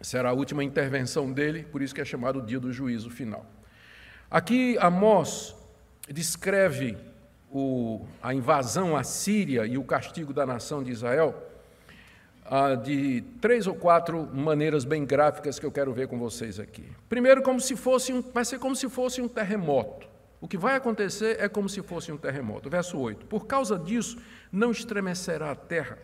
[0.00, 3.46] Será a última intervenção dele, por isso que é chamado dia do juízo final.
[4.28, 5.54] Aqui, Amós
[6.08, 6.98] descreve
[7.52, 11.43] o, a invasão à Síria e o castigo da nação de Israel
[12.44, 16.84] ah, de três ou quatro maneiras bem gráficas que eu quero ver com vocês aqui.
[17.08, 20.06] Primeiro, como se fosse um, vai ser como se fosse um terremoto.
[20.40, 22.68] O que vai acontecer é como se fosse um terremoto.
[22.68, 24.18] Verso 8: Por causa disso,
[24.52, 25.98] não estremecerá a terra,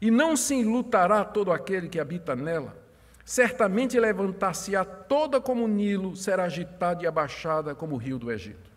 [0.00, 2.78] e não se enlutará todo aquele que habita nela.
[3.24, 8.70] Certamente levantar-se-á toda como o Nilo, será agitada e abaixada como o rio do Egito.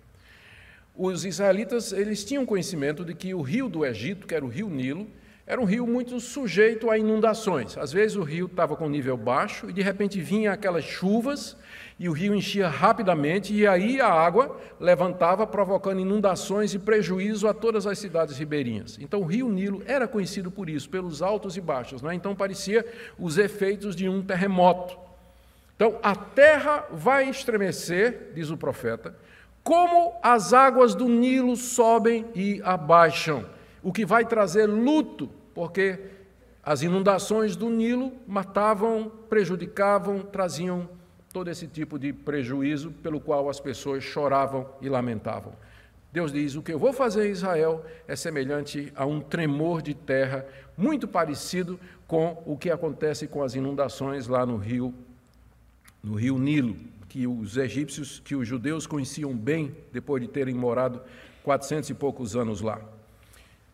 [0.96, 4.70] Os israelitas, eles tinham conhecimento de que o rio do Egito, que era o rio
[4.70, 5.08] Nilo,
[5.45, 7.77] era um rio muito sujeito a inundações.
[7.77, 11.58] Às vezes o rio estava com nível baixo e de repente vinha aquelas chuvas
[12.00, 17.54] e o rio enchia rapidamente e aí a água levantava provocando inundações e prejuízo a
[17.54, 18.98] todas as cidades ribeirinhas.
[19.02, 22.13] Então o rio Nilo era conhecido por isso, pelos altos e baixos, é?
[22.13, 22.85] então parecia
[23.19, 24.98] os efeitos de um terremoto.
[25.75, 29.13] Então a terra vai estremecer, diz o profeta,
[29.62, 33.46] como as águas do Nilo sobem e abaixam
[33.84, 36.00] o que vai trazer luto, porque
[36.63, 40.90] as inundações do Nilo matavam, prejudicavam, traziam
[41.34, 45.54] todo esse tipo de prejuízo pelo qual as pessoas choravam e lamentavam.
[46.13, 49.94] Deus diz: O que eu vou fazer em Israel é semelhante a um tremor de
[49.94, 50.46] terra,
[50.77, 51.77] muito parecido
[52.08, 54.94] com o que acontece com as inundações lá no rio,
[56.02, 56.77] no rio Nilo,
[57.10, 61.02] que os egípcios, que os judeus conheciam bem depois de terem morado
[61.44, 62.79] quatrocentos e poucos anos lá.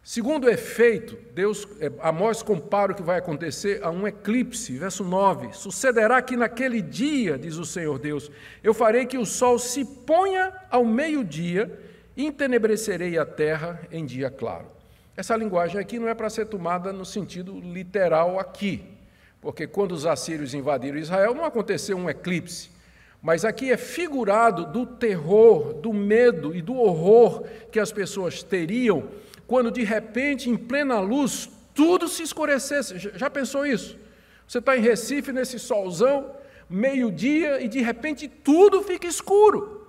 [0.01, 5.53] Segundo efeito, Deus, é, Amós compara o que vai acontecer a um eclipse, verso 9.
[5.53, 8.31] Sucederá que naquele dia, diz o Senhor Deus,
[8.63, 11.79] eu farei que o sol se ponha ao meio-dia
[12.15, 14.67] entenebrecerei a terra em dia claro.
[15.15, 18.83] Essa linguagem aqui não é para ser tomada no sentido literal aqui,
[19.41, 22.69] porque quando os assírios invadiram Israel não aconteceu um eclipse,
[23.21, 29.09] mas aqui é figurado do terror, do medo e do horror que as pessoas teriam
[29.49, 32.99] quando de repente, em plena luz, tudo se escurecesse.
[32.99, 33.97] Já pensou isso?
[34.47, 36.35] Você está em Recife nesse solzão,
[36.69, 39.87] meio-dia, e de repente tudo fica escuro.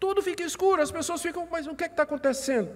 [0.00, 2.70] Tudo fica escuro, as pessoas ficam, mas o que é está acontecendo?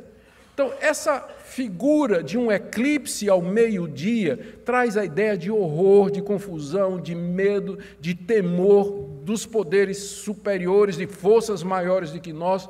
[0.53, 7.01] Então, essa figura de um eclipse ao meio-dia traz a ideia de horror, de confusão,
[7.01, 12.69] de medo, de temor dos poderes superiores, de forças maiores do que nós,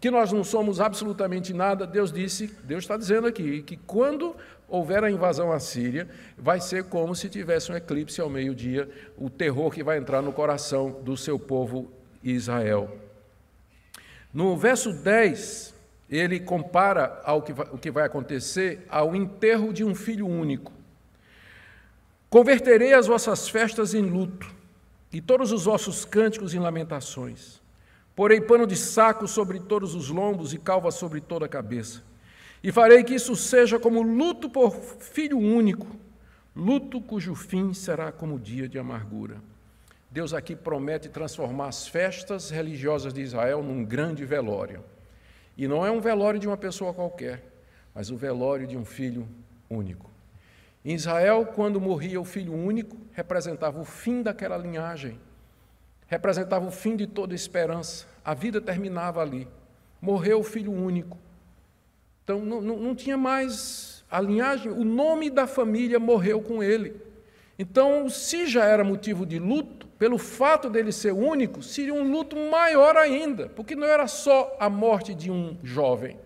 [0.00, 1.86] que nós não somos absolutamente nada.
[1.86, 4.34] Deus disse, Deus está dizendo aqui, que quando
[4.66, 8.88] houver a invasão à Síria, vai ser como se tivesse um eclipse ao meio-dia,
[9.18, 11.92] o terror que vai entrar no coração do seu povo
[12.24, 12.96] Israel.
[14.32, 15.74] No verso 10,
[16.08, 20.72] ele compara ao que vai, o que vai acontecer ao enterro de um filho único.
[22.30, 24.54] Converterei as vossas festas em luto,
[25.12, 27.59] e todos os vossos cânticos em lamentações.
[28.20, 32.02] Porei pano de saco sobre todos os lombos e calva sobre toda a cabeça.
[32.62, 35.86] E farei que isso seja como luto por filho único,
[36.54, 39.38] luto cujo fim será como dia de amargura.
[40.10, 44.84] Deus aqui promete transformar as festas religiosas de Israel num grande velório.
[45.56, 47.42] E não é um velório de uma pessoa qualquer,
[47.94, 49.26] mas o velório de um filho
[49.70, 50.10] único.
[50.84, 55.18] Em Israel, quando morria o filho único, representava o fim daquela linhagem,
[56.10, 58.04] representava o fim de toda esperança.
[58.22, 59.46] A vida terminava ali.
[60.02, 61.16] Morreu o filho único.
[62.24, 67.00] Então não, não, não tinha mais a linhagem, o nome da família morreu com ele.
[67.56, 72.34] Então, se já era motivo de luto, pelo fato dele ser único, seria um luto
[72.36, 76.18] maior ainda, porque não era só a morte de um jovem,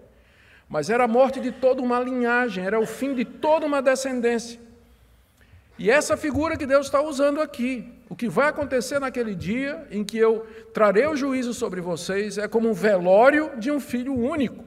[0.66, 4.58] mas era a morte de toda uma linhagem, era o fim de toda uma descendência.
[5.78, 10.04] E essa figura que Deus está usando aqui, o que vai acontecer naquele dia em
[10.04, 14.64] que eu trarei o juízo sobre vocês, é como um velório de um filho único,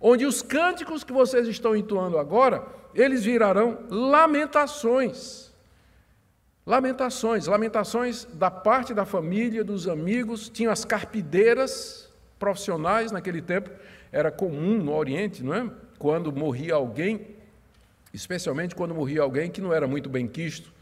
[0.00, 5.52] onde os cânticos que vocês estão entoando agora, eles virarão lamentações.
[6.64, 13.70] Lamentações, lamentações da parte da família, dos amigos, tinham as carpideiras profissionais naquele tempo,
[14.10, 15.70] era comum no Oriente, não é?
[15.98, 17.37] Quando morria alguém,
[18.18, 20.72] especialmente quando morria alguém que não era muito bem quisto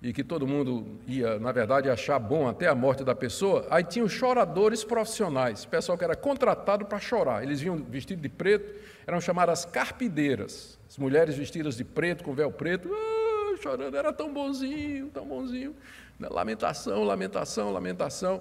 [0.00, 3.84] e que todo mundo ia, na verdade, achar bom até a morte da pessoa, aí
[3.84, 7.42] tinham os choradores profissionais, pessoal que era contratado para chorar.
[7.42, 8.74] Eles vinham vestidos de preto,
[9.06, 14.32] eram chamadas carpideiras, as mulheres vestidas de preto, com véu preto, ah, chorando, era tão
[14.32, 15.74] bonzinho, tão bonzinho.
[16.18, 16.28] Né?
[16.30, 18.40] Lamentação, lamentação, lamentação.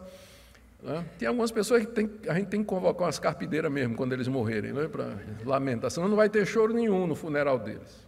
[0.81, 1.03] Né?
[1.17, 4.27] Tem algumas pessoas que tem, a gente tem que convocar umas carpideiras mesmo quando eles
[4.27, 4.87] morrerem, né?
[4.87, 6.07] para lamentação.
[6.07, 8.06] Não vai ter choro nenhum no funeral deles.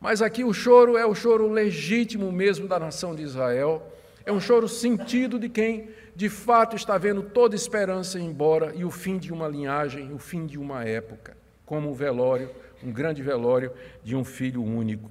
[0.00, 3.92] Mas aqui o choro é o choro legítimo mesmo da nação de Israel.
[4.24, 8.90] É um choro sentido de quem de fato está vendo toda esperança embora e o
[8.90, 12.50] fim de uma linhagem, o fim de uma época, como o velório,
[12.82, 13.72] um grande velório
[14.02, 15.10] de um filho único.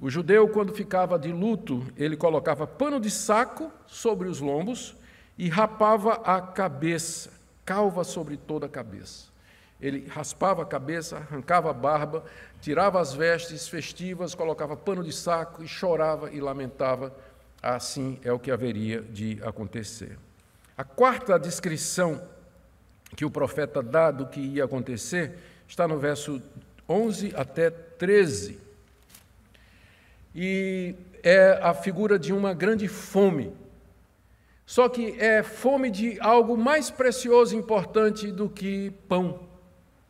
[0.00, 4.94] O judeu, quando ficava de luto, ele colocava pano de saco sobre os lombos
[5.38, 7.30] e rapava a cabeça,
[7.64, 9.32] calva sobre toda a cabeça.
[9.80, 12.24] Ele raspava a cabeça, arrancava a barba,
[12.64, 17.14] tirava as vestes festivas, colocava pano de saco e chorava e lamentava.
[17.62, 20.18] Assim é o que haveria de acontecer.
[20.74, 22.26] A quarta descrição
[23.14, 25.34] que o profeta dá do que ia acontecer
[25.68, 26.40] está no verso
[26.88, 28.58] 11 até 13
[30.34, 33.52] e é a figura de uma grande fome.
[34.64, 39.46] Só que é fome de algo mais precioso e importante do que pão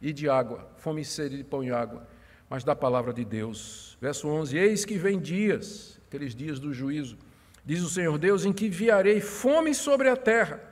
[0.01, 2.14] e de água, fome e sede de pão e água,
[2.55, 3.99] mas da palavra de Deus.
[4.01, 7.19] Verso 11: Eis que vem dias, aqueles dias do juízo,
[7.65, 10.63] diz o Senhor Deus, em que enviarei fome sobre a terra,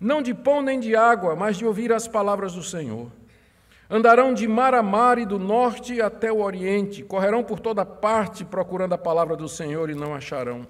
[0.00, 3.08] não de pão nem de água, mas de ouvir as palavras do Senhor.
[3.88, 8.44] Andarão de mar a mar e do norte até o oriente, correrão por toda parte
[8.44, 10.66] procurando a palavra do Senhor e não acharão.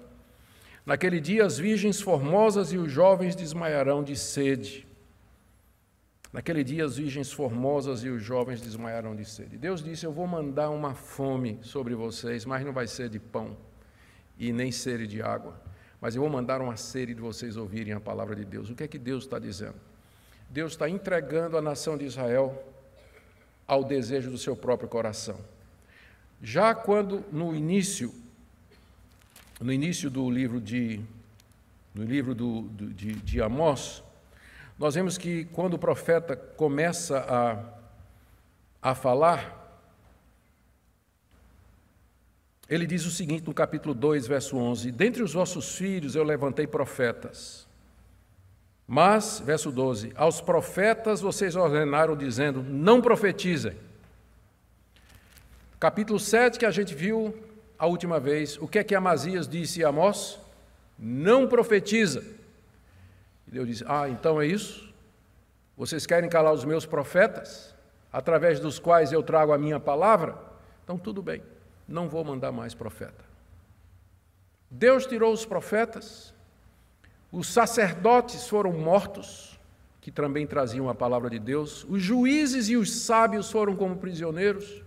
[0.85, 4.85] Naquele dia as virgens formosas e os jovens desmaiarão de sede.
[6.31, 9.57] Naquele dia as virgens formosas e os jovens desmaiaram de sede.
[9.57, 13.57] Deus disse: Eu vou mandar uma fome sobre vocês, mas não vai ser de pão
[14.37, 15.59] e nem sede de água,
[15.99, 18.69] mas eu vou mandar uma sede de vocês ouvirem a palavra de Deus.
[18.69, 19.75] O que é que Deus está dizendo?
[20.49, 22.63] Deus está entregando a nação de Israel
[23.67, 25.39] ao desejo do seu próprio coração.
[26.41, 28.13] Já quando no início,
[29.59, 31.01] no início do livro de,
[31.93, 34.01] no livro do, do, de, de Amós,
[34.79, 37.19] nós vemos que quando o profeta começa
[38.81, 39.57] a, a falar,
[42.69, 46.65] ele diz o seguinte no capítulo 2, verso 11: Dentre os vossos filhos eu levantei
[46.65, 47.67] profetas.
[48.87, 53.75] Mas, verso 12: Aos profetas vocês ordenaram, dizendo: Não profetizem.
[55.77, 57.37] Capítulo 7, que a gente viu
[57.77, 60.39] a última vez, o que é que Amazias disse a Amós?
[60.97, 62.38] Não profetiza.
[63.49, 64.93] E Deus disse: Ah, então é isso?
[65.75, 67.75] Vocês querem calar os meus profetas,
[68.13, 70.37] através dos quais eu trago a minha palavra?
[70.83, 71.41] Então tudo bem,
[71.87, 73.25] não vou mandar mais profeta.
[74.69, 76.33] Deus tirou os profetas,
[77.31, 79.59] os sacerdotes foram mortos,
[79.99, 84.83] que também traziam a palavra de Deus, os juízes e os sábios foram como prisioneiros,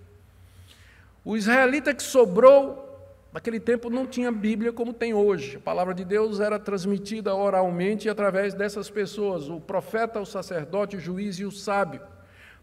[1.25, 2.92] o israelita que sobrou
[3.33, 5.57] Naquele tempo não tinha Bíblia como tem hoje.
[5.57, 11.01] A palavra de Deus era transmitida oralmente através dessas pessoas, o profeta, o sacerdote, o
[11.01, 12.03] juiz e o sábio.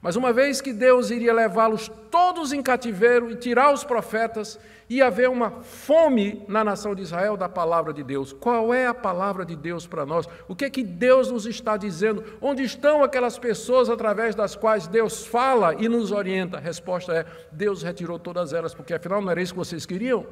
[0.02, 4.58] Mas uma vez que Deus iria levá-los todos em cativeiro e tirar os profetas,
[4.90, 8.32] ia haver uma fome na nação de Israel da palavra de Deus.
[8.32, 10.26] Qual é a palavra de Deus para nós?
[10.48, 12.24] O que é que Deus nos está dizendo?
[12.40, 16.58] Onde estão aquelas pessoas através das quais Deus fala e nos orienta?
[16.58, 20.26] A resposta é: Deus retirou todas elas, porque afinal não era isso que vocês queriam?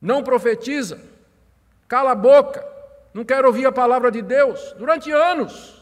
[0.00, 1.00] Não profetiza,
[1.86, 2.64] cala a boca,
[3.12, 5.76] não quer ouvir a palavra de Deus durante anos.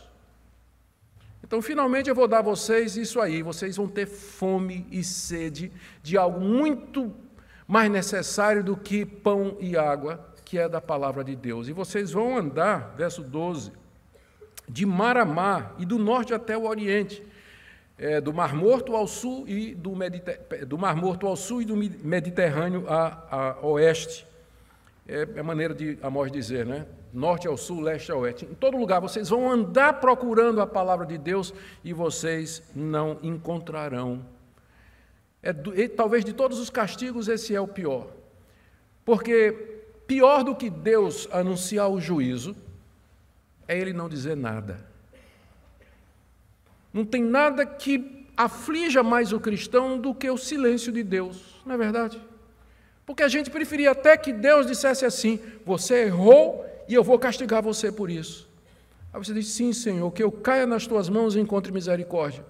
[1.42, 3.40] Então, finalmente, eu vou dar a vocês isso aí.
[3.40, 5.70] Vocês vão ter fome e sede
[6.02, 7.14] de algo muito
[7.68, 11.68] mais necessário do que pão e água, que é da palavra de Deus.
[11.68, 13.70] E vocês vão andar, verso 12,
[14.68, 17.22] de mar a mar e do norte até o oriente
[17.98, 19.92] é, do Mar Morto ao sul e do,
[20.66, 24.26] do, Mar Morto ao sul e do Mediterrâneo a, a oeste.
[25.08, 26.86] É, é a maneira de Amós dizer, né?
[27.12, 28.44] Norte ao sul, leste ao oeste.
[28.44, 34.24] Em todo lugar vocês vão andar procurando a palavra de Deus e vocês não encontrarão.
[35.42, 38.08] É, e, talvez de todos os castigos esse é o pior.
[39.04, 39.52] Porque
[40.06, 42.54] pior do que Deus anunciar o juízo
[43.66, 44.95] é ele não dizer nada.
[46.96, 51.74] Não tem nada que aflija mais o cristão do que o silêncio de Deus, não
[51.74, 52.18] é verdade?
[53.04, 57.62] Porque a gente preferia até que Deus dissesse assim: Você errou e eu vou castigar
[57.62, 58.48] você por isso.
[59.12, 62.42] Aí você diz: Sim, Senhor, que eu caia nas tuas mãos e encontre misericórdia.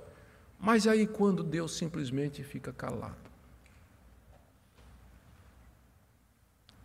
[0.61, 3.17] Mas aí quando Deus simplesmente fica calado.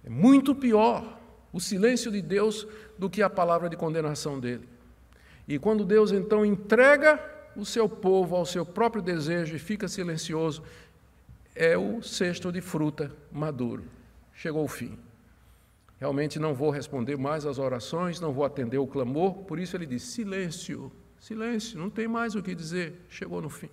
[0.03, 1.19] É muito pior
[1.53, 4.67] o silêncio de Deus do que a palavra de condenação dele.
[5.47, 10.63] E quando Deus então entrega o seu povo ao seu próprio desejo e fica silencioso,
[11.55, 13.83] é o cesto de fruta maduro.
[14.33, 14.97] Chegou o fim.
[15.99, 19.85] Realmente não vou responder mais às orações, não vou atender o clamor, por isso ele
[19.85, 23.69] diz: silêncio, silêncio, não tem mais o que dizer, chegou no fim.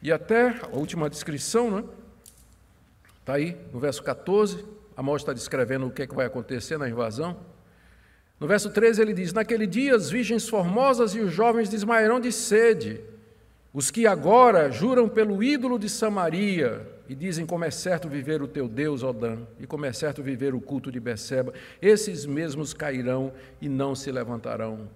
[0.00, 1.84] E até a última descrição, né?
[3.20, 4.64] Está aí no verso 14,
[4.96, 7.36] Amós está descrevendo o que, é que vai acontecer na invasão.
[8.40, 12.30] No verso 13 ele diz: Naquele dia as virgens formosas e os jovens desmaiarão de
[12.32, 13.00] sede.
[13.72, 18.48] Os que agora juram pelo ídolo de Samaria e dizem como é certo viver o
[18.48, 23.32] teu Deus, Odã, e como é certo viver o culto de Beceba, esses mesmos cairão
[23.60, 24.88] e não se levantarão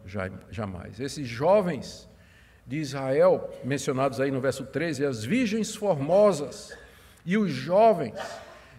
[0.51, 1.01] jamais.
[1.01, 2.09] Esses jovens
[2.66, 6.76] de Israel, mencionados aí no verso 13, as virgens formosas
[7.24, 8.14] e os jovens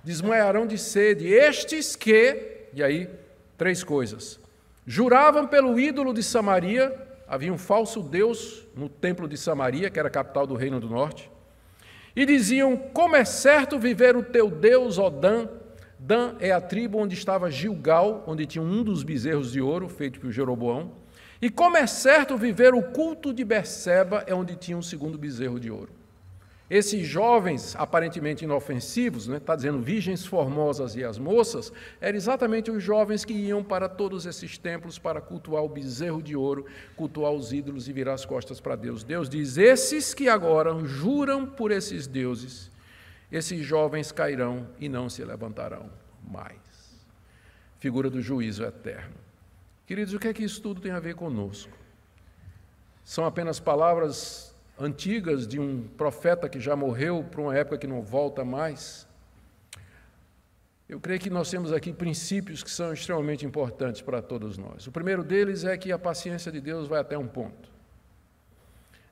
[0.03, 3.09] desmaiarão de sede, estes que, e aí,
[3.57, 4.39] três coisas:
[4.85, 6.93] Juravam pelo ídolo de Samaria,
[7.27, 10.89] havia um falso deus no templo de Samaria, que era a capital do reino do
[10.89, 11.31] norte,
[12.15, 15.47] e diziam: Como é certo viver o teu Deus, ó Dan.
[15.97, 20.19] Dan é a tribo onde estava Gilgal, onde tinha um dos bezerros de ouro feito
[20.19, 20.91] por Jeroboão.
[21.41, 25.59] E como é certo viver o culto de Berseba, é onde tinha um segundo bezerro
[25.61, 26.02] de ouro.
[26.69, 32.71] Esses jovens, aparentemente inofensivos, está né, tá dizendo virgens formosas e as moças, eram exatamente
[32.71, 37.31] os jovens que iam para todos esses templos para cultuar o bezerro de ouro, cultuar
[37.31, 39.03] os ídolos e virar as costas para Deus.
[39.03, 42.71] Deus diz: esses que agora juram por esses deuses,
[43.31, 45.89] esses jovens cairão e não se levantarão
[46.25, 46.57] mais.
[47.79, 49.15] Figura do juízo eterno.
[49.85, 51.83] Queridos, o que é que isso tudo tem a ver conosco?
[53.03, 58.01] são apenas palavras antigas de um profeta que já morreu para uma época que não
[58.01, 59.07] volta mais.
[60.87, 64.85] Eu creio que nós temos aqui princípios que são extremamente importantes para todos nós.
[64.85, 67.71] O primeiro deles é que a paciência de Deus vai até um ponto.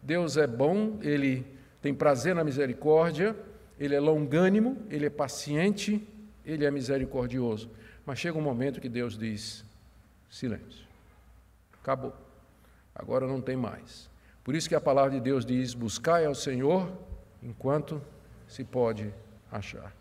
[0.02, 1.46] Deus é bom, ele
[1.82, 3.36] tem prazer na misericórdia,
[3.80, 6.08] ele é longânimo, ele é paciente,
[6.46, 7.70] ele é misericordioso.
[8.06, 9.64] Mas chega um momento que Deus diz:
[10.30, 10.86] silêncio,
[11.82, 12.14] acabou,
[12.94, 14.11] agora não tem mais.
[14.44, 16.92] Por isso que a palavra de Deus diz: buscai ao Senhor
[17.42, 18.02] enquanto
[18.48, 19.14] se pode
[19.52, 19.94] achar.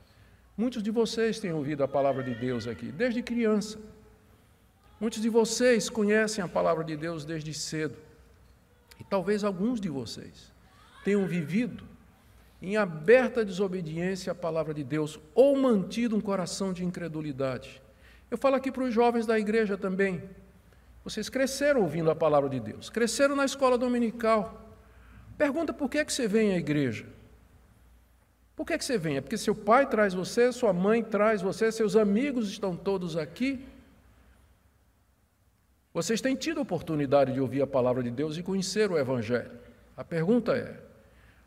[0.57, 3.78] Muitos de vocês têm ouvido a palavra de Deus aqui, desde criança.
[5.01, 7.97] Muitos de vocês conhecem a palavra de Deus desde cedo.
[8.99, 10.53] E talvez alguns de vocês
[11.03, 11.84] tenham vivido
[12.61, 17.80] em aberta desobediência à palavra de Deus ou mantido um coração de incredulidade.
[18.30, 20.22] Eu falo aqui para os jovens da igreja também.
[21.03, 24.76] Vocês cresceram ouvindo a palavra de Deus, cresceram na escola dominical.
[25.38, 27.07] Pergunta por que é que você vem à igreja?
[28.55, 29.16] Por que é que você vem?
[29.16, 33.66] É porque seu pai traz você, sua mãe traz você, seus amigos estão todos aqui.
[35.94, 39.51] Vocês têm tido oportunidade de ouvir a palavra de Deus e conhecer o Evangelho.
[39.96, 40.76] A pergunta é: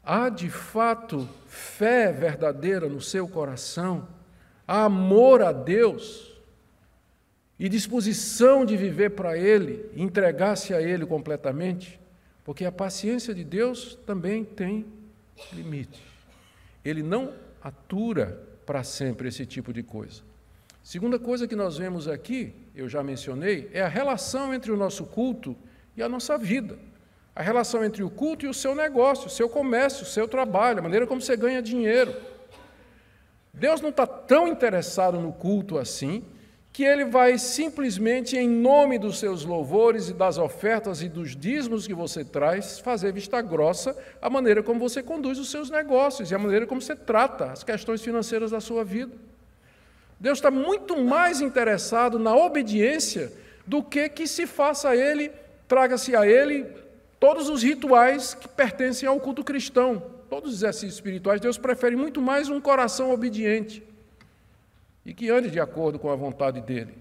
[0.04, 4.08] há de fato fé verdadeira no seu coração?
[4.68, 6.33] Há amor a Deus?
[7.64, 11.98] E disposição de viver para Ele, entregar-se a Ele completamente?
[12.44, 14.86] Porque a paciência de Deus também tem
[15.54, 16.04] limite.
[16.84, 20.24] Ele não atura para sempre esse tipo de coisa.
[20.84, 25.06] Segunda coisa que nós vemos aqui, eu já mencionei, é a relação entre o nosso
[25.06, 25.56] culto
[25.96, 26.78] e a nossa vida.
[27.34, 30.80] A relação entre o culto e o seu negócio, o seu comércio, o seu trabalho,
[30.80, 32.14] a maneira como você ganha dinheiro.
[33.54, 36.26] Deus não está tão interessado no culto assim,
[36.74, 41.86] que ele vai simplesmente, em nome dos seus louvores e das ofertas e dos dízimos
[41.86, 46.36] que você traz, fazer vista grossa a maneira como você conduz os seus negócios e
[46.36, 49.16] a maneira como você trata as questões financeiras da sua vida.
[50.20, 53.32] Deus está muito mais interessado na obediência
[53.68, 55.32] do que que se faça a Ele,
[55.68, 56.66] traga-se a Ele
[57.20, 61.40] todos os rituais que pertencem ao culto cristão, todos os exercícios espirituais.
[61.40, 63.93] Deus prefere muito mais um coração obediente
[65.06, 66.96] e que ande de acordo com a vontade dEle.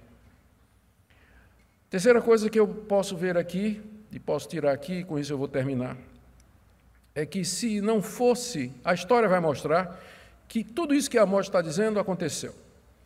[1.89, 3.81] Terceira coisa que eu posso ver aqui,
[4.11, 5.97] e posso tirar aqui, e com isso eu vou terminar,
[7.15, 10.01] é que se não fosse, a história vai mostrar
[10.49, 12.55] que tudo isso que a morte está dizendo aconteceu.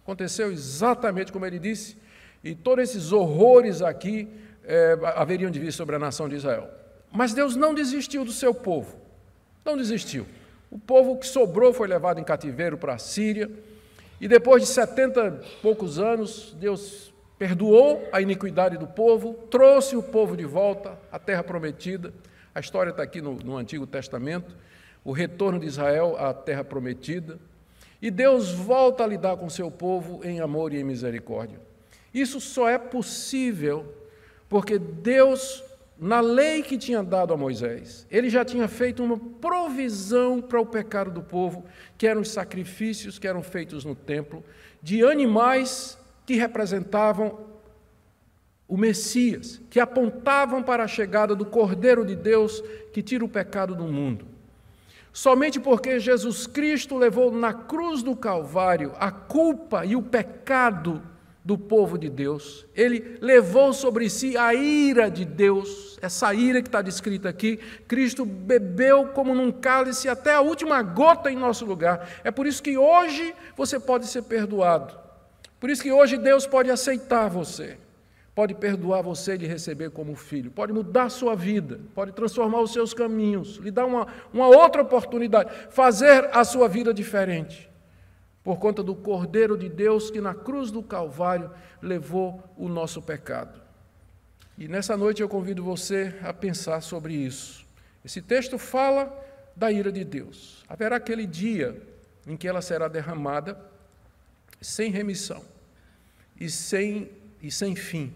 [0.02, 1.96] Aconteceu exatamente como ele disse,
[2.42, 4.28] e todos esses horrores aqui
[4.64, 6.70] é, haveriam de vir sobre a nação de Israel.
[7.10, 8.96] Mas Deus não desistiu do seu povo,
[9.64, 10.26] não desistiu.
[10.70, 13.50] O povo que sobrou foi levado em cativeiro para a Síria,
[14.20, 20.02] e depois de setenta e poucos anos, Deus perdoou a iniquidade do povo, trouxe o
[20.02, 22.12] povo de volta à terra prometida.
[22.54, 24.56] A história está aqui no, no Antigo Testamento,
[25.04, 27.38] o retorno de Israel à terra prometida.
[28.00, 31.60] E Deus volta a lidar com seu povo em amor e em misericórdia.
[32.12, 33.92] Isso só é possível
[34.48, 35.62] porque Deus,
[35.98, 40.66] na lei que tinha dado a Moisés, ele já tinha feito uma provisão para o
[40.66, 41.64] pecado do povo,
[41.96, 44.44] que eram os sacrifícios que eram feitos no templo,
[44.82, 47.46] de animais que representavam
[48.68, 53.74] o Messias, que apontavam para a chegada do Cordeiro de Deus que tira o pecado
[53.74, 54.26] do mundo.
[55.12, 61.02] Somente porque Jesus Cristo levou na cruz do Calvário a culpa e o pecado
[61.46, 66.66] do povo de Deus, ele levou sobre si a ira de Deus, essa ira que
[66.66, 67.60] está descrita aqui.
[67.86, 72.08] Cristo bebeu como num cálice até a última gota em nosso lugar.
[72.24, 74.98] É por isso que hoje você pode ser perdoado.
[75.60, 77.78] Por isso que hoje Deus pode aceitar você.
[78.34, 82.92] Pode perdoar você de receber como filho, pode mudar sua vida, pode transformar os seus
[82.92, 87.70] caminhos, lhe dar uma, uma outra oportunidade, fazer a sua vida diferente,
[88.46, 91.50] por conta do Cordeiro de Deus que na cruz do Calvário
[91.82, 93.60] levou o nosso pecado.
[94.56, 97.66] E nessa noite eu convido você a pensar sobre isso.
[98.04, 99.12] Esse texto fala
[99.56, 100.64] da ira de Deus.
[100.68, 101.82] Haverá aquele dia
[102.24, 103.58] em que ela será derramada
[104.60, 105.42] sem remissão
[106.40, 107.10] e sem,
[107.42, 108.14] e sem fim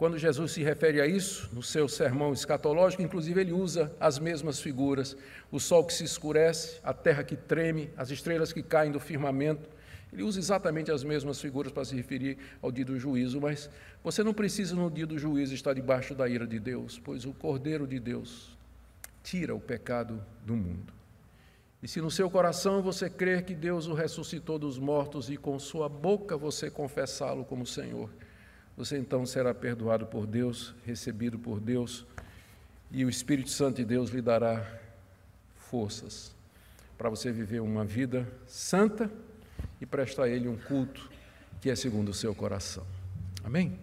[0.00, 4.58] quando Jesus se refere a isso, no seu sermão escatológico, inclusive ele usa as mesmas
[4.58, 5.14] figuras:
[5.52, 9.68] o sol que se escurece, a terra que treme, as estrelas que caem do firmamento.
[10.10, 13.68] Ele usa exatamente as mesmas figuras para se referir ao dia do juízo, mas
[14.02, 17.34] você não precisa no dia do juízo estar debaixo da ira de Deus, pois o
[17.34, 18.56] Cordeiro de Deus
[19.22, 20.94] tira o pecado do mundo.
[21.82, 25.58] E se no seu coração você crer que Deus o ressuscitou dos mortos e com
[25.58, 28.08] sua boca você confessá-lo como Senhor,
[28.76, 32.06] você então será perdoado por Deus, recebido por Deus
[32.90, 34.66] E o Espírito Santo de Deus lhe dará
[35.54, 36.34] forças
[36.98, 39.10] para você viver uma vida santa
[39.80, 41.10] e prestar a Ele um culto
[41.60, 42.84] que é segundo o seu coração.
[43.44, 43.78] Amém?